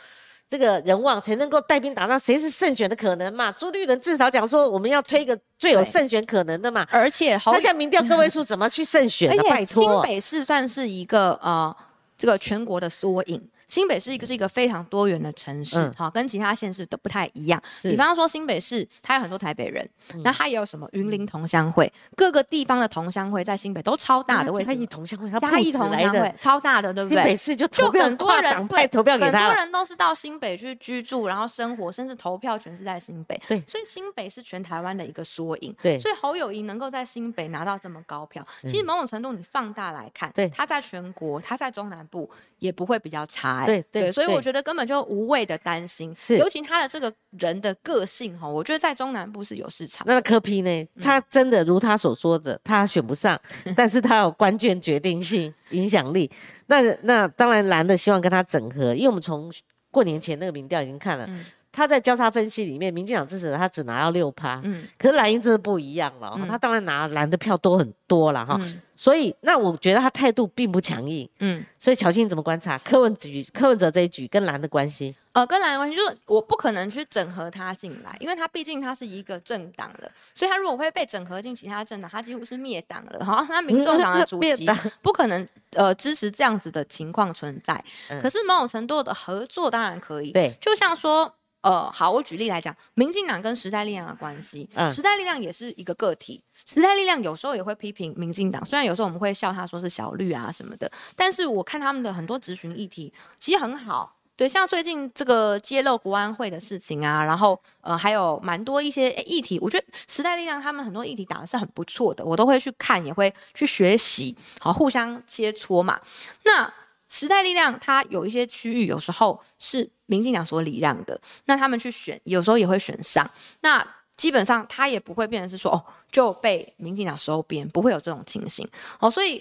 [0.49, 3.51] 这个人望，才能够带兵打仗，谁是胜选的可能嘛？
[3.51, 6.87] 朱立伦至少讲说，我们要推一个最有胜选可能的嘛。
[6.89, 9.37] 而且，他像民调个位数怎么去胜选？
[9.51, 11.75] 拜托，新北市算是一个呃，
[12.17, 13.43] 这个全国的缩影。
[13.69, 17.61] 新北是一个是一个非常多元的城市，好，跟其他县市都不太一样。
[17.83, 19.89] 比方说新北市，它有很多台北人，
[20.23, 24.53] 那它也有什么云林同乡会，各个地方的同乡会在新北都超大的。
[24.65, 27.17] 嘉义同乡会，嘉义同乡会超大的，对不对？
[27.17, 33.41] 新北市就就很多人对投票给他，很多人都是到新北去居住，然后生活，甚至投票全是在新北。
[33.49, 35.75] 对，所以新北是全台湾的一个缩影。
[35.83, 43.54] 对，所以侯友谊能够在新北拿到这么高票，其实某种程度你放大来看，对，他在全国，他在中南部也不会比较差。
[43.67, 50.07] 对对对所以我觉得根本就无谓的担心，是尤其他的这个人的个性哈，我觉得在中南部是有市场。
[50.07, 50.89] 那柯批呢？
[51.01, 53.41] 他真的如他所说的，他选不上，
[53.77, 56.31] 但是他有关键决定性影响力。
[56.67, 59.53] 那那当然蓝的希望跟他整合，因为我们从
[59.91, 61.45] 过年前那个民调已经看了，嗯
[61.75, 68.57] 他在交叉分析里面，民进党支持者他只拿到六趴，嗯可是蓝营真的不一样了，嗯他当然拿蓝的票多很多了哈。
[68.61, 71.29] 嗯所以那我觉得他态度并不强硬。
[71.41, 75.13] 嗯，所以乔欣怎么观察柯文局、柯文哲这一局跟蓝的关系？
[75.33, 83.45] 呃，跟蓝的关系就是我不可能去整合他进来，因为他毕竟他是一个政党了，所以他如果会被整合进其他政党，他几乎是灭党了哈。
[83.51, 84.65] 那民众党的主席
[85.03, 90.31] 不可能呃支持这样子的情况存在，嗯可是某种程度的合作当然可以。
[90.31, 91.35] 对，就像说。
[91.65, 104.15] 呃，好，我举例来讲，民进党跟时代力量的关系，嗯时代力量也是一个个体，时代力量有时候也会批评民进党，虽然有时候我们会笑他说是小绿啊什么的，但是我看他们的很多质询议题其实很好。
[104.37, 115.99] 对，像最近这个揭露国安会的事情啊，然后呃还有蛮多一些议题，我觉得时代力量他们很多议题打的是很不错的，我都会去看，也会去学习，好互相切磋嘛。
[116.45, 116.71] 那
[117.15, 123.31] 时代力量它有一些区域，有时候是民进党所礼让的，那他们去选，有时候也会选上。
[123.61, 123.87] 那
[124.17, 125.79] 基本上它也不会变成是说哦
[126.11, 128.69] 就被民进党收编，不会有这种情形。
[128.99, 129.41] 哦，所以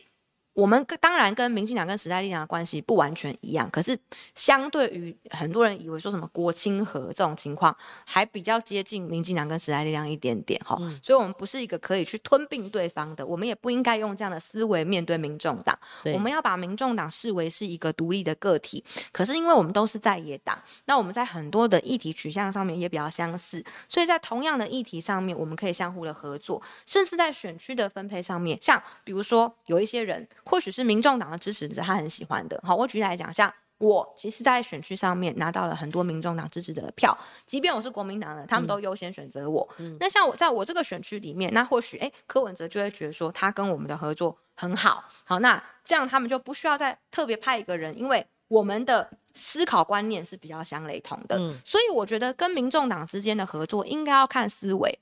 [0.54, 3.98] 我们跟当然跟民进党跟时代力量的关系不完全一样，可是
[4.36, 7.76] 相对于很多人以为说什么国亲和这种情况，
[8.06, 10.78] 还比较接近民进党跟时代力量一点点哈。
[11.02, 15.78] 所以我们不是一个可以去吞并对方的，我们也不应该用这样的思维面对民众党。
[16.14, 18.84] 我们要把民众党视为是一个独立的个体。
[19.12, 32.60] 可是因为我们都是在野党，那我们在很多的议题取向上面也比较相似，所以在同样的议题上面，我们可以相互的合作，甚至在选区的分配上面，像比如说有一些人或许是民众党的支持者，他很喜欢的。
[32.64, 33.54] 好，我举例来讲，像。
[33.80, 39.68] 我其实，在选区上面拿到了很多民众党支持者的票，即便我是国民党的，他们都优先选择我。
[40.00, 54.98] 那像我在我这个选区里面，那或许哎，柯文哲就会觉得说他跟我们的合作很好，好，那这样他们就不需要再特别派一个人，因为我们的思考观念是比较相雷同的，嗯所以我觉得跟民众党之间的合作应该要看思维。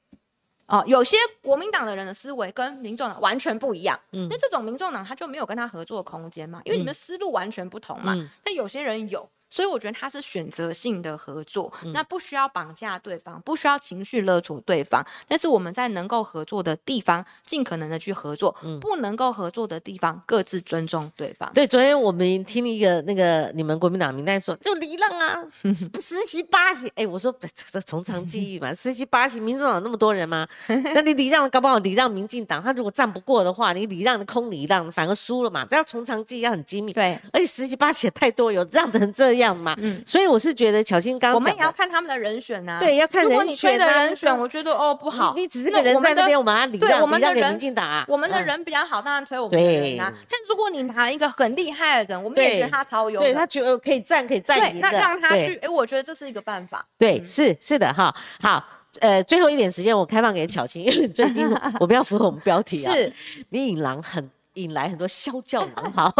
[0.71, 8.13] 哦，有些国民党的人的思维跟民众党完全不一样，嗯那这种民众党他就没有跟他合作的空间嘛，因为你们思路完全不同嘛。
[8.15, 21.51] 嗯但有些人有，所以我觉得他是选择性的合作，嗯那不需要绑架对方，不需要情绪勒索对方，但是我们在能够合作的地方，尽可能的去合作，嗯不能够合作的地方，各自尊重对方。
[21.53, 25.43] 对，昨天我们听一个那个你们国民党名单说，就离让啊，
[25.91, 30.47] 不十七八席，哎，我说 这这从长计议嘛，十七八席，民众党那么多人吗？
[30.95, 39.75] 那你礼让搞不好礼让民进党，他如果战不过的话，你礼让的空礼让，反而输了嘛，这要从长计议要很机密，对，而且十七八席也太多，有让成这样嘛？
[39.81, 41.71] 嗯所以我是觉得巧心刚我们也要。
[41.71, 48.05] 看他们的人选呐、对要看人如果你的人选，我觉得哦不好，你你只是个人在那边，我们要给我们的人民进党啊。
[48.07, 50.13] 我们的嗯人比较好，当然推我们的人啊。
[50.29, 56.85] 但如果你拿了一个很厉害的人，我们也觉得他超优的，对他觉得可以站，可以站对，赢的，那让他去，哎，我觉得这是一个办法。
[56.99, 58.13] 对，是是的哈。
[58.41, 58.63] 好，
[58.99, 63.11] 呃，最后一点时间我开放给巧青，因 为最近我们要符合我们标题啊， 是，
[63.49, 66.13] 你引狼很引来很多萧教 狼豪，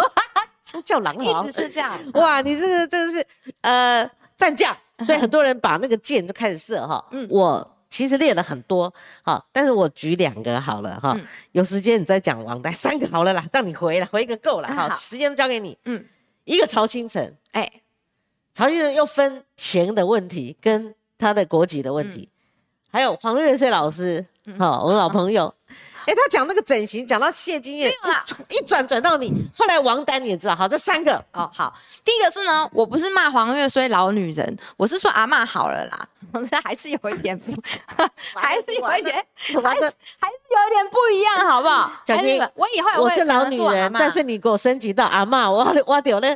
[0.61, 1.99] 萧教狼王一，直是这样。
[2.15, 3.27] 哇，你这个真的是
[3.61, 7.03] 呃战将，所以很多人把那个箭就开始射哈。
[7.11, 11.13] 嗯我其实列了很多，哈，但是我举两个好了哈。
[11.17, 15.77] 嗯有时间你再讲王代，三个好了啦，让你回了，回一个够了哈，时间交给你。
[15.85, 16.05] 嗯，
[16.45, 17.69] 一个曹新成，哎，
[18.53, 22.29] 曹先生又分钱的问题跟他的国籍的问题，
[22.89, 24.25] 还有黄瑞穗老师，
[24.57, 25.53] 好、我老朋友，
[26.05, 27.91] 哎、他讲那个整形，讲到谢金燕，
[28.49, 31.73] 一一转转到你，后来王丹你也知道，好，这三个，哦，好，
[32.03, 37.51] 第一个是呢，我不是骂黄月虽老女人，我是说阿嬷好了啦，我这还是有一点不，
[38.35, 39.25] 还是有一点，
[39.63, 39.83] 还是，
[40.19, 41.91] 还是有一点不一样，好不好？
[42.05, 46.29] 小军我以后我是老女人，但是你给我升级到阿嬷，我我丢了，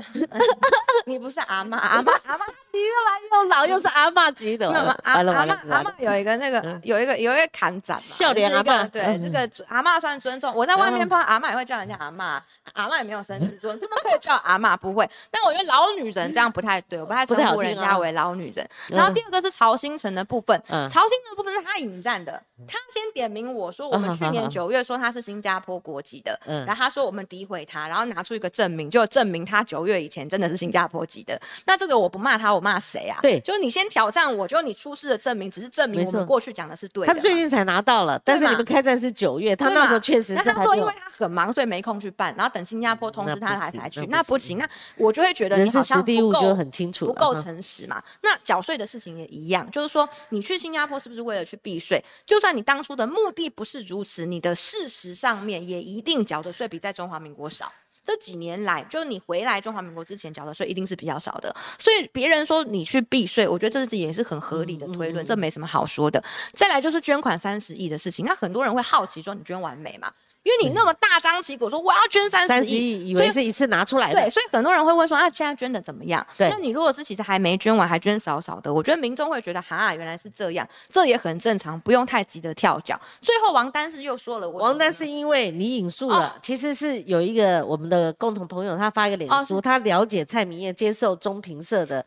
[1.06, 2.42] 你你不是阿妈，阿妈阿嬷
[2.80, 5.94] 又老又是阿嬷级的，阿阿嬷阿完了完了。
[6.00, 6.80] 嬷，有一个那个嗯。
[6.84, 8.88] 有一个有一个砍斩嘛，笑脸阿嬷。
[8.90, 9.22] 对嗯。
[9.22, 10.54] 这个阿嬷算尊重。
[10.56, 12.40] 我在外面嗯碰到阿嬷也会叫人家阿嬷，
[12.74, 15.10] 阿嬷也没有生子尊，他们可以叫阿嬷不会。
[15.32, 18.68] 但我觉得老女人这样不太对，我不太称呼人家为老女人。
[18.90, 20.88] 然后第二个是曹新成的部分，嗯。
[20.88, 26.66] 曹新成的部分是他引战的，他先点名我说我们去年九月说他是新加坡国籍的，嗯。
[26.66, 31.40] 然后他说我们诋毁他，然后拿出一个证明，就证明他九月以前真的是新加坡籍的。
[31.66, 33.20] 那这个我不骂他，我骂谁啊？
[33.22, 37.14] 对就是你先挑战我，就你出示的证明只是证明我们过去讲的是对的嘛。
[37.14, 48.02] 他最近才拿到了，但是你们开战是九月，他那时候确实那他说，因为他很忙，所以没空去办，然后等新加坡通知他那不行才才去，那不行那我就会觉得你好像不够就很清楚不够诚实嘛。
[48.24, 52.04] 那缴税的事情也一样，就是说你去新加坡是不是为了去避税？
[52.26, 57.72] 就算你当初的目的不是如此，你的事实上面也一定缴的税比在中华民国少。
[58.06, 66.24] 这几年来，就是你回来中华民国之前缴的税一定是比较少的，所以别人说你去避税，我觉得这是也是很合理的推嗯论，这没什么好说的。
[66.54, 70.12] 再来就是捐款三十亿的事情，那很多人会好奇说你捐完没嘛？
[70.46, 74.22] 因为你那么大张旗鼓说我要捐三三十十亿，以为是一次拿出来的。
[74.22, 76.26] 对，，所以很多人会问说，啊，现在捐的怎么样？
[76.38, 76.48] 对。
[76.52, 83.00] 那你如果是其实还没捐完，还捐少少的，我觉得民众会觉得，哈，原来是这样，这也很正常，不用太急着跳脚。
[83.24, 89.44] 最后王丹是又说了，我王丹是因为你引述了，其实是有一个我们的共同朋友，他发一个脸哦。
[89.44, 92.06] 书，他了解蔡明燕接受中评社的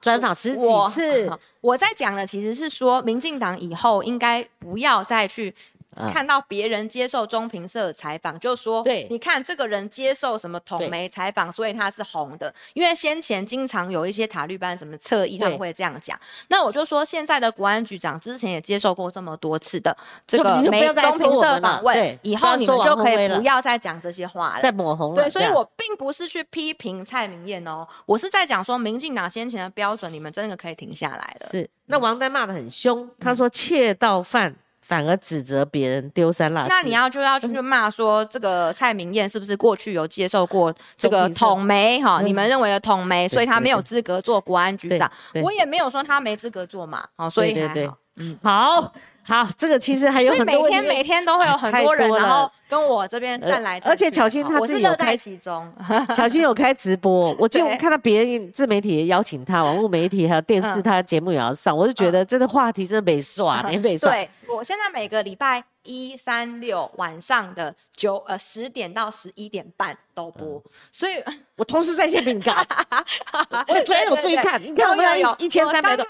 [0.00, 1.30] 专访十几我次，
[1.60, 5.73] 我在讲的其实是说，民进党以后应该不要再去嗯
[6.12, 9.06] 看到别人接受中评社的采访，就说，对。
[9.10, 12.52] 你看这个人接受什么统媒采访，所以他是红的。
[12.74, 16.18] 因为先前经常有一些塔绿班什么侧翼，他们对会这样讲。
[16.48, 24.62] 那我就说，现在的国安局长之前也接受过这么多次的这个中评社访问，以后你们就可以不要再讲这些话了。
[24.62, 31.48] 在抹红了，对，所以我并不是去批评蔡明燕哦，我是在讲说，民进党先前的标准，你们真的可以停下来了。
[31.50, 31.68] 是。
[31.86, 34.54] 那王丹骂的很凶，他说窃盗犯
[34.86, 42.20] 反而指责别人丢三落四，那你要就要去骂说这个蔡明燕是不是过去有接受过这个统媒哈？
[42.20, 45.10] 嗯你们认为的统媒，所以他没有资格做国安局长。
[45.42, 47.96] 我也没有说他没资格做嘛，好，所以还好。
[48.16, 48.92] 嗯，好
[49.26, 55.72] 好，这个其实还有很多问题天每天都会有很多人，然后跟我这边站来，而且巧心她好我是乐在自己有开其中。
[56.14, 64.10] 小新有开直播，我就对看到别人自媒体也邀请他，网络媒体还有电视，嗯他的节目也要上，我就觉得这个话题真的没刷，没没刷。
[64.10, 71.22] 对，我现在每个礼拜一、三、六晚上的九呃十点到十一点半都播，所以
[71.56, 72.52] 我同时在线比你高，
[73.68, 76.06] 我昨天有注意看，你看我们有一千三百多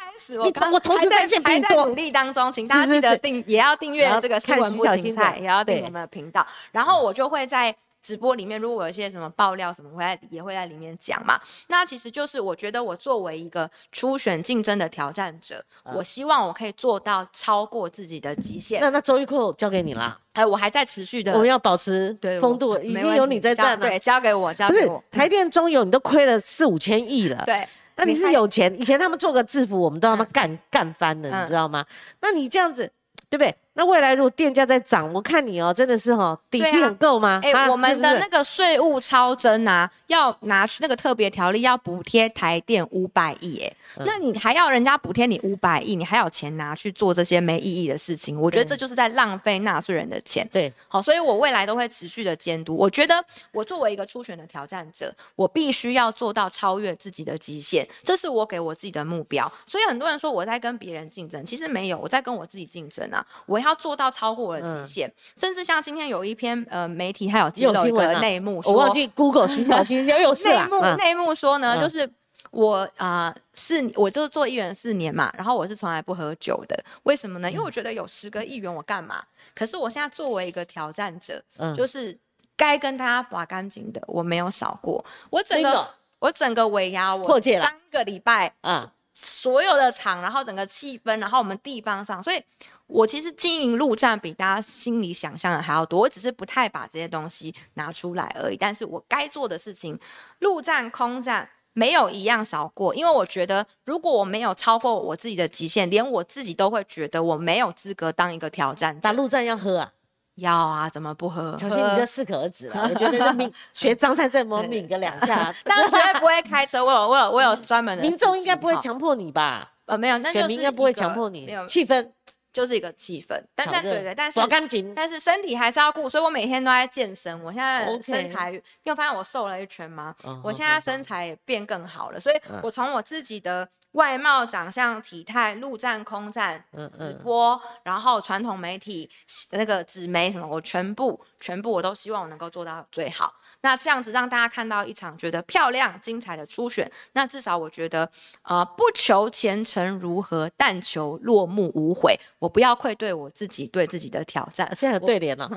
[0.72, 6.46] 我同时在线比还你多在努力当中，请大家记得订，也要订阅这个看新闻不徐小新的芹菜，也要订我们的频道。
[6.70, 7.74] 然后我就会在。
[8.04, 11.40] 直播里面，如果有一些什么爆料什么，我会在也会在里面讲嘛。
[11.68, 18.82] 那其实就是我觉得我作为一个初选竞争的挑战者，我希望我可以做到超过自己的极限。
[18.82, 23.88] 那那周玉蔻交给你啦，哎，我还在持续的我们要保持对风度，已经有你在站了。
[23.88, 25.02] 对，交给我，交给我。
[25.10, 27.42] 台电中油，你都亏了四五千亿了。
[27.46, 31.86] 对，那你是有钱，以前他们做个制服，我们都他妈嗯干干翻了，嗯你知道吗？
[32.20, 32.92] 那你这样子，
[33.30, 33.54] 对不对？
[33.74, 37.40] 那未来如果电价在涨，我看你哦，真的是哈，底气很够吗？
[37.42, 50.48] 哎、啊我们的那个税务超征啊，要拿去那个特别条例，要补贴台电五百亿，哎、嗯那你还要人家补贴你五百亿，你还有钱拿去做这些没意义的事情，我觉得这就是在浪费纳税人的钱。
[50.52, 52.76] 对，好，所以我未来都会持续的监督。
[52.76, 59.50] 我觉得我作为一个初选的挑战者，我必须要做到超越自己的极限，这是我给我自己的目标。
[59.66, 63.26] 所以很多人说我在跟别人竞争，其实没有，我在跟我自己竞争啊！
[63.46, 68.20] 我要做到超过我的极限，甚至像今天有一篇呃媒体还有揭露一个有新闻啊？
[68.20, 71.80] 内幕说，我忘记 Google 徐小新又又是 内幕内幕说呢，嗯。
[71.80, 72.08] 就是
[72.50, 77.50] 我啊、四，我就是做议员四年嘛，然后我是从来不喝酒的，为什么呢？
[77.50, 77.64] 因为嗯。
[77.64, 79.24] 我觉得有十个议员我干嘛？
[79.54, 82.16] 可是我现在作为一个挑战者，嗯就是
[82.56, 85.88] 该跟大家拔干净的，我没有少过，我整个
[86.20, 87.64] 我整个尾牙我破戒了。
[87.64, 92.42] 三个礼拜啊，所有的场，然后整个气氛，然后我们地方上，所以
[92.86, 98.56] 我其实经营陆战比大家心里想象的还要多，我只是不太把这些东西拿出来而已。
[98.56, 99.98] 但是我该做的事情，
[100.40, 101.48] 陆战、空战。
[101.76, 109.00] 没有一样少过，因为我觉得，如果我没有超过我自己的极限，连我自己都会觉得我没有资格当一个挑战者。
[109.00, 109.92] 打陆战要喝啊，
[110.36, 111.56] 要啊，怎么不喝？
[111.58, 116.84] 小新你喝这适可而止了，我觉得这抿 学张三这么抿个两下，但绝对不会开车。
[116.84, 119.72] 我有，我有，我有专门的民众应该不会强迫你吧？
[119.86, 122.10] 呃，没有，那就是选民应该不会强迫你气氛
[122.52, 123.40] 就是一个气氛。
[123.54, 127.38] 但但对对，但是刮干净，但是身体还是要顾，所以我每天都在健身。
[127.42, 130.14] 我现在身材，你有发现我瘦了一圈吗？
[130.24, 139.08] 嗯我现在身材也变更好了，所以嗯我从我自己的外貌、长相、体态、陆战、空战、直播，然后传统媒体
[139.50, 143.32] 那个纸媒什么，我全部全部我都希望我能够做到最好。
[143.62, 148.08] 那这样子让大家看到一场觉得漂亮、精彩的初选，那至少我觉得，
[148.42, 152.18] 呃，不求前程如何，但求落幕无悔。
[152.40, 155.48] 我不要愧对我自己对自己的挑战，现在有对联了，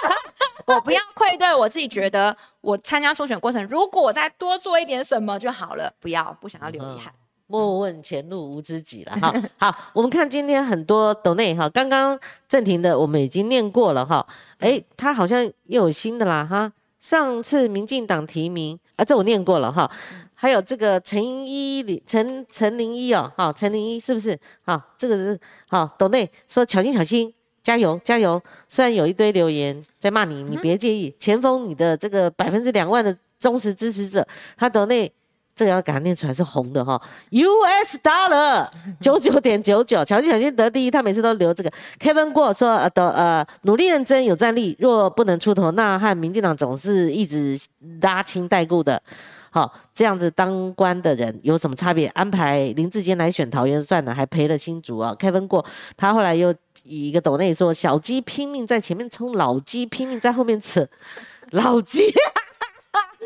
[0.66, 7.10] 我不要愧对我自己，觉得我参加初选过程，如果我再多做一点什么就好了，不要不想要留遗憾。
[7.50, 9.34] 莫问前路无知己了哈。
[9.58, 14.24] 好，我们看今天很多抖内哈，刚刚郑婷的我们已经念过了哈。
[14.58, 16.72] 哎，他好像又有新的啦哈。
[17.00, 19.90] 上次民进党提名啊，这我念过了哈。
[20.34, 24.38] 还有这个陈一陈陈林一哦，哈，陈林一是不是？
[24.62, 25.38] 好，这个是
[25.68, 27.34] 好抖内说小心小心。
[27.62, 28.40] 加油加油！
[28.70, 31.14] 虽然有一堆留言在骂你，你别介意。
[31.20, 34.26] 前锋，你的这个百分之两万的忠实支持者，
[34.56, 35.12] 他得那
[35.54, 38.68] 这个要给他念出来是红的哈，US dollar
[39.00, 41.70] 九九点九九，小心小心得第一，他每次都留这个。
[41.98, 47.58] Kevin 过说呃的呃努力认真有战力，若不能出头，那和民进党总是一直
[48.00, 49.02] 拉亲带故的。
[49.52, 52.06] 好，这样子当官的人有什么差别？
[52.08, 55.12] 安排林志坚来选桃园算了，还赔了新竹啊。
[55.18, 60.86] Kevin 过，他后来又以一个抖内说，小鸡拼命在前面冲，老鸡拼命在后面扯。
[61.50, 62.04] 老鸡，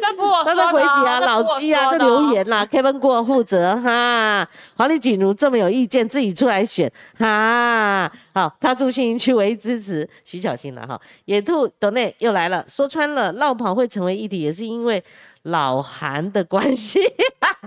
[0.07, 2.67] 那不我他在回击啊，老鸡啊，这留言啦。
[2.67, 4.47] Kevin 过负责哈，
[4.77, 8.13] 黄丽锦如这么有意见，自己出来选哈。
[8.35, 11.01] 好，他住新营区唯一支持徐小新了哈。
[11.25, 15.03] 野兔抖内又来了，说穿了，绕跑会成为议题，也是因为。
[15.49, 17.01] 老韩的关系，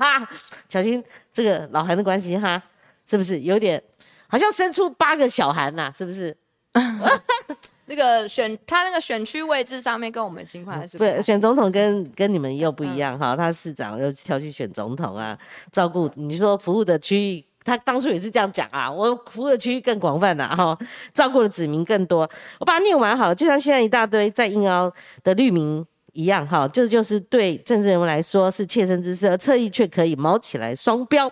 [0.67, 2.59] 小心这个老韩的关系哈，
[3.07, 3.79] 是不是有点
[4.27, 5.93] 好像生出八个小韩呐？
[5.95, 6.35] 是不是？
[7.87, 15.37] 那个选他那个选区位置上面跟我们情况还是不选总统跟跟你们又不一样哈，他市长又挑去选总统啊，
[15.71, 20.77] 照顾你说服务的区域，他当初也是这样讲啊，我服务的区域更广泛呐哈，
[21.13, 22.29] 照顾的子民更多，
[22.59, 25.85] 我把它念完好了，就像现在一大堆在硬凹的绿民。
[26.13, 31.31] 一样哈，这就是对政治人物来说是切身之事，而侧翼却可以毛起来双标，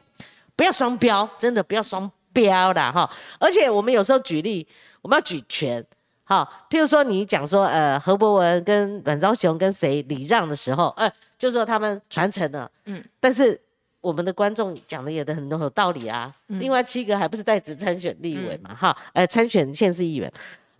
[0.55, 3.09] 不要双标，真的不要双标啦哈。
[3.39, 4.67] 而且我们有时候举例，
[5.01, 5.83] 我们要举权，
[6.25, 13.59] 哈，譬如说你讲说，呃，何伯文跟阮昭雄跟谁礼让的时候，呃，就说他们传承了，嗯，但是
[14.01, 16.33] 我们的观众讲的也都很有道理啊。
[16.47, 20.31] 另外七个还不是在职参选立委嘛，哈，呃，参选县市议员。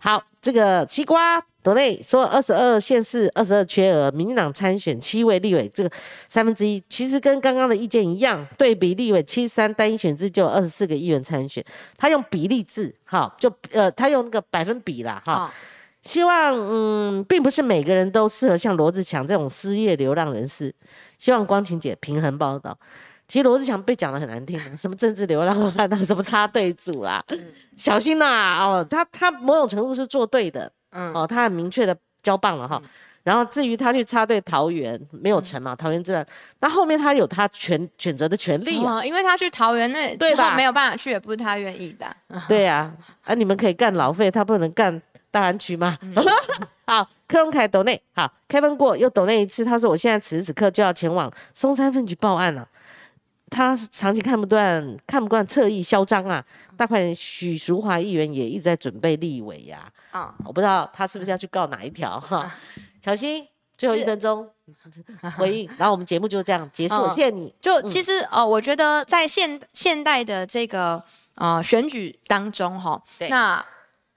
[0.06, 1.44] 好，这个西瓜。
[1.64, 5.90] 国内说二十二县市二十二缺额，民进党参选七位立委，这个
[6.28, 8.46] 三分之一，其实跟刚刚的意见一样。
[8.56, 11.64] 对比立委七三单一选制就有二十四个议员参选，
[11.98, 15.52] 他用比例制，哈，就呃他用那个百分比啦，哈。
[16.02, 20.72] 希望嗯，并不是每个人都适合像罗志强这种失业流浪人士。
[21.18, 22.78] 希望光晴姐平衡报道。
[23.28, 27.24] 其实罗志祥被讲的很难听，什么政治流浪汉啊，什么插队组啦，
[27.76, 30.70] 小心呐哦，他他某种程度是做对的。
[30.92, 32.80] 嗯哦，他很明确的交棒了哈，
[33.22, 36.24] 然后至于他去插队桃园没有成嘛，桃园自然，
[36.60, 42.06] 那后面他有他选选择的权利啊，因为他去桃园那对吧，没有办法去，也不是他愿意的。
[42.48, 42.90] 对呀，
[43.24, 45.98] 啊你们可以干老费，他不能干大安区吗？
[46.86, 52.66] 好，柯荣凯抖内好，开班过又抖内一次，他说我现在此时此刻就要前往松山分局报案了。
[53.48, 56.44] 他长期看不惯，看不惯侧翼嚣张啊！
[56.76, 59.90] 大快人许淑华议员也一直在准备立委呀。
[60.10, 62.52] 啊，我不知道他是不是要去告哪一条哈？
[63.00, 63.46] 小心，
[63.78, 64.50] 最后一分钟
[65.38, 67.08] 回应， 然后我们节目就这样结束。
[67.10, 67.54] 谢谢你。
[67.60, 71.00] 就其实哦，我觉得在现现代的这个
[71.36, 73.64] 呃选举当中哈，那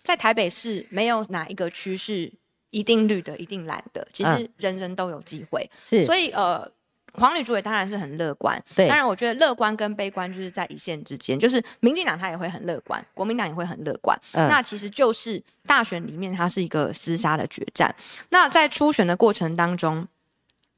[0.02, 2.34] 在台北市没有哪一个区是
[2.72, 5.70] 一定绿的，一定蓝的，其实人人都有机会。
[5.80, 6.68] 是，所以呃。
[7.14, 17.94] 黄旅主委当然是很乐观，当然我觉得乐观跟悲观就是在一线之间，就是民进党他也会很乐观，国民党也会很乐观，那其实就是大选里面它是一个厮杀的决战。
[18.30, 20.08] 那在初选的过程当中。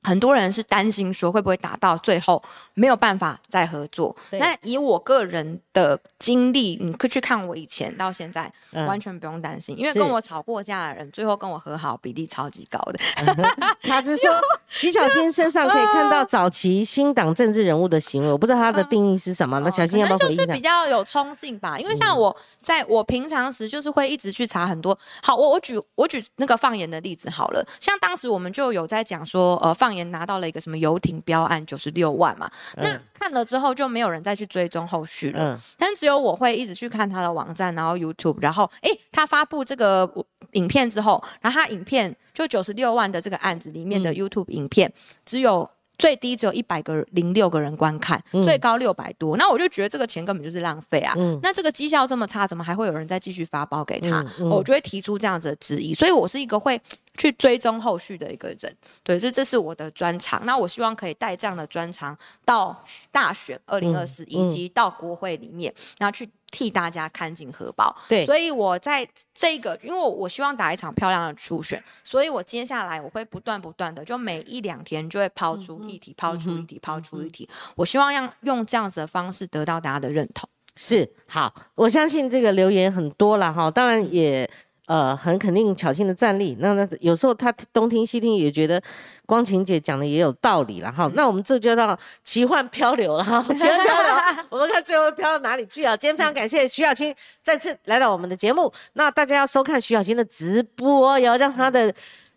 [0.04, 2.42] 很多人是担心说会不会打到最后
[2.74, 4.16] 没有办法再合作。
[4.32, 8.52] 那以我个人的经历，你可以去看我以前到现在，
[8.88, 13.00] 完全不用担心，因为跟我吵过架的人，最后跟我和好比例超级高的。
[13.84, 14.30] 他是说
[14.68, 19.60] 徐小新身上可以看到早期新党政治人物的行为，我不知道他的定义是什么。
[19.60, 24.98] 那小新要不要回应就是比较有冲劲吧，因为像我在我平常时就是会一直去查很多。
[25.22, 29.91] 好，我我举我举那个放言的例子好了，像当时我们就有在讲说，呃，放。
[29.94, 40.10] 也拿到了一个什么游艇标案九十六万嘛，那看了之后就没有人再去追踪后续了，但只有我会一直去看他的网站，然后 YouTube，然后哎，他发布这个
[40.54, 44.92] 影片之后，然后他影片就九十六万的这个案子里面的 YouTube 影片
[45.26, 45.70] 只有。
[45.98, 51.14] 最低只有一百个零六个人观看，最高六百多，那我就觉得这个钱根本就是浪费啊！
[51.44, 54.26] 那这个绩效这么差，怎么还会有人再继续发包给他？
[54.50, 55.94] 我就会提出这样子的质疑。
[55.94, 56.82] 所以我是一个会
[57.18, 60.46] 去追踪后续的一个人，对，所以这是我的专长。
[60.46, 67.94] 那我希望可以带这样的专长到大选二零二四，以及到国会里面，然后去替大家看尽荷包。
[68.08, 77.48] 对，所以我在这个，因为我我希望打一场漂亮的初选，所以我接下来我会不断不断的，就每一两天就会抛出议题，抛出议题，抛出议题。
[77.76, 80.50] 我希望让用这样子的方式得到大家的认同。
[80.78, 84.50] 是好，我相信这个留言很多了哈，当然也。
[84.92, 86.58] 呃，很肯定巧心的战力。
[86.60, 88.82] 那那有时候他东听西听，也觉得
[89.26, 91.10] 光晴姐讲的也有道理了哈。
[91.16, 94.14] 那我们这就到奇幻漂流了哈， 奇幻漂流，
[94.50, 95.96] 我们看最后漂到哪里去啊？
[95.96, 98.70] 今天非常感谢徐小青再次来到我们的节目。
[98.92, 101.94] 那大家要收看徐小青的直播，也要让她的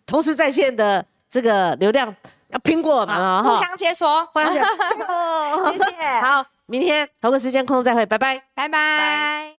[0.06, 2.14] 同时在线的这个流量
[2.50, 3.42] 要拼过我们啊！
[3.42, 6.20] 互相切磋，互相切磋， 谢谢。
[6.20, 9.56] 好，明天同个时间空中再会，拜拜，拜拜。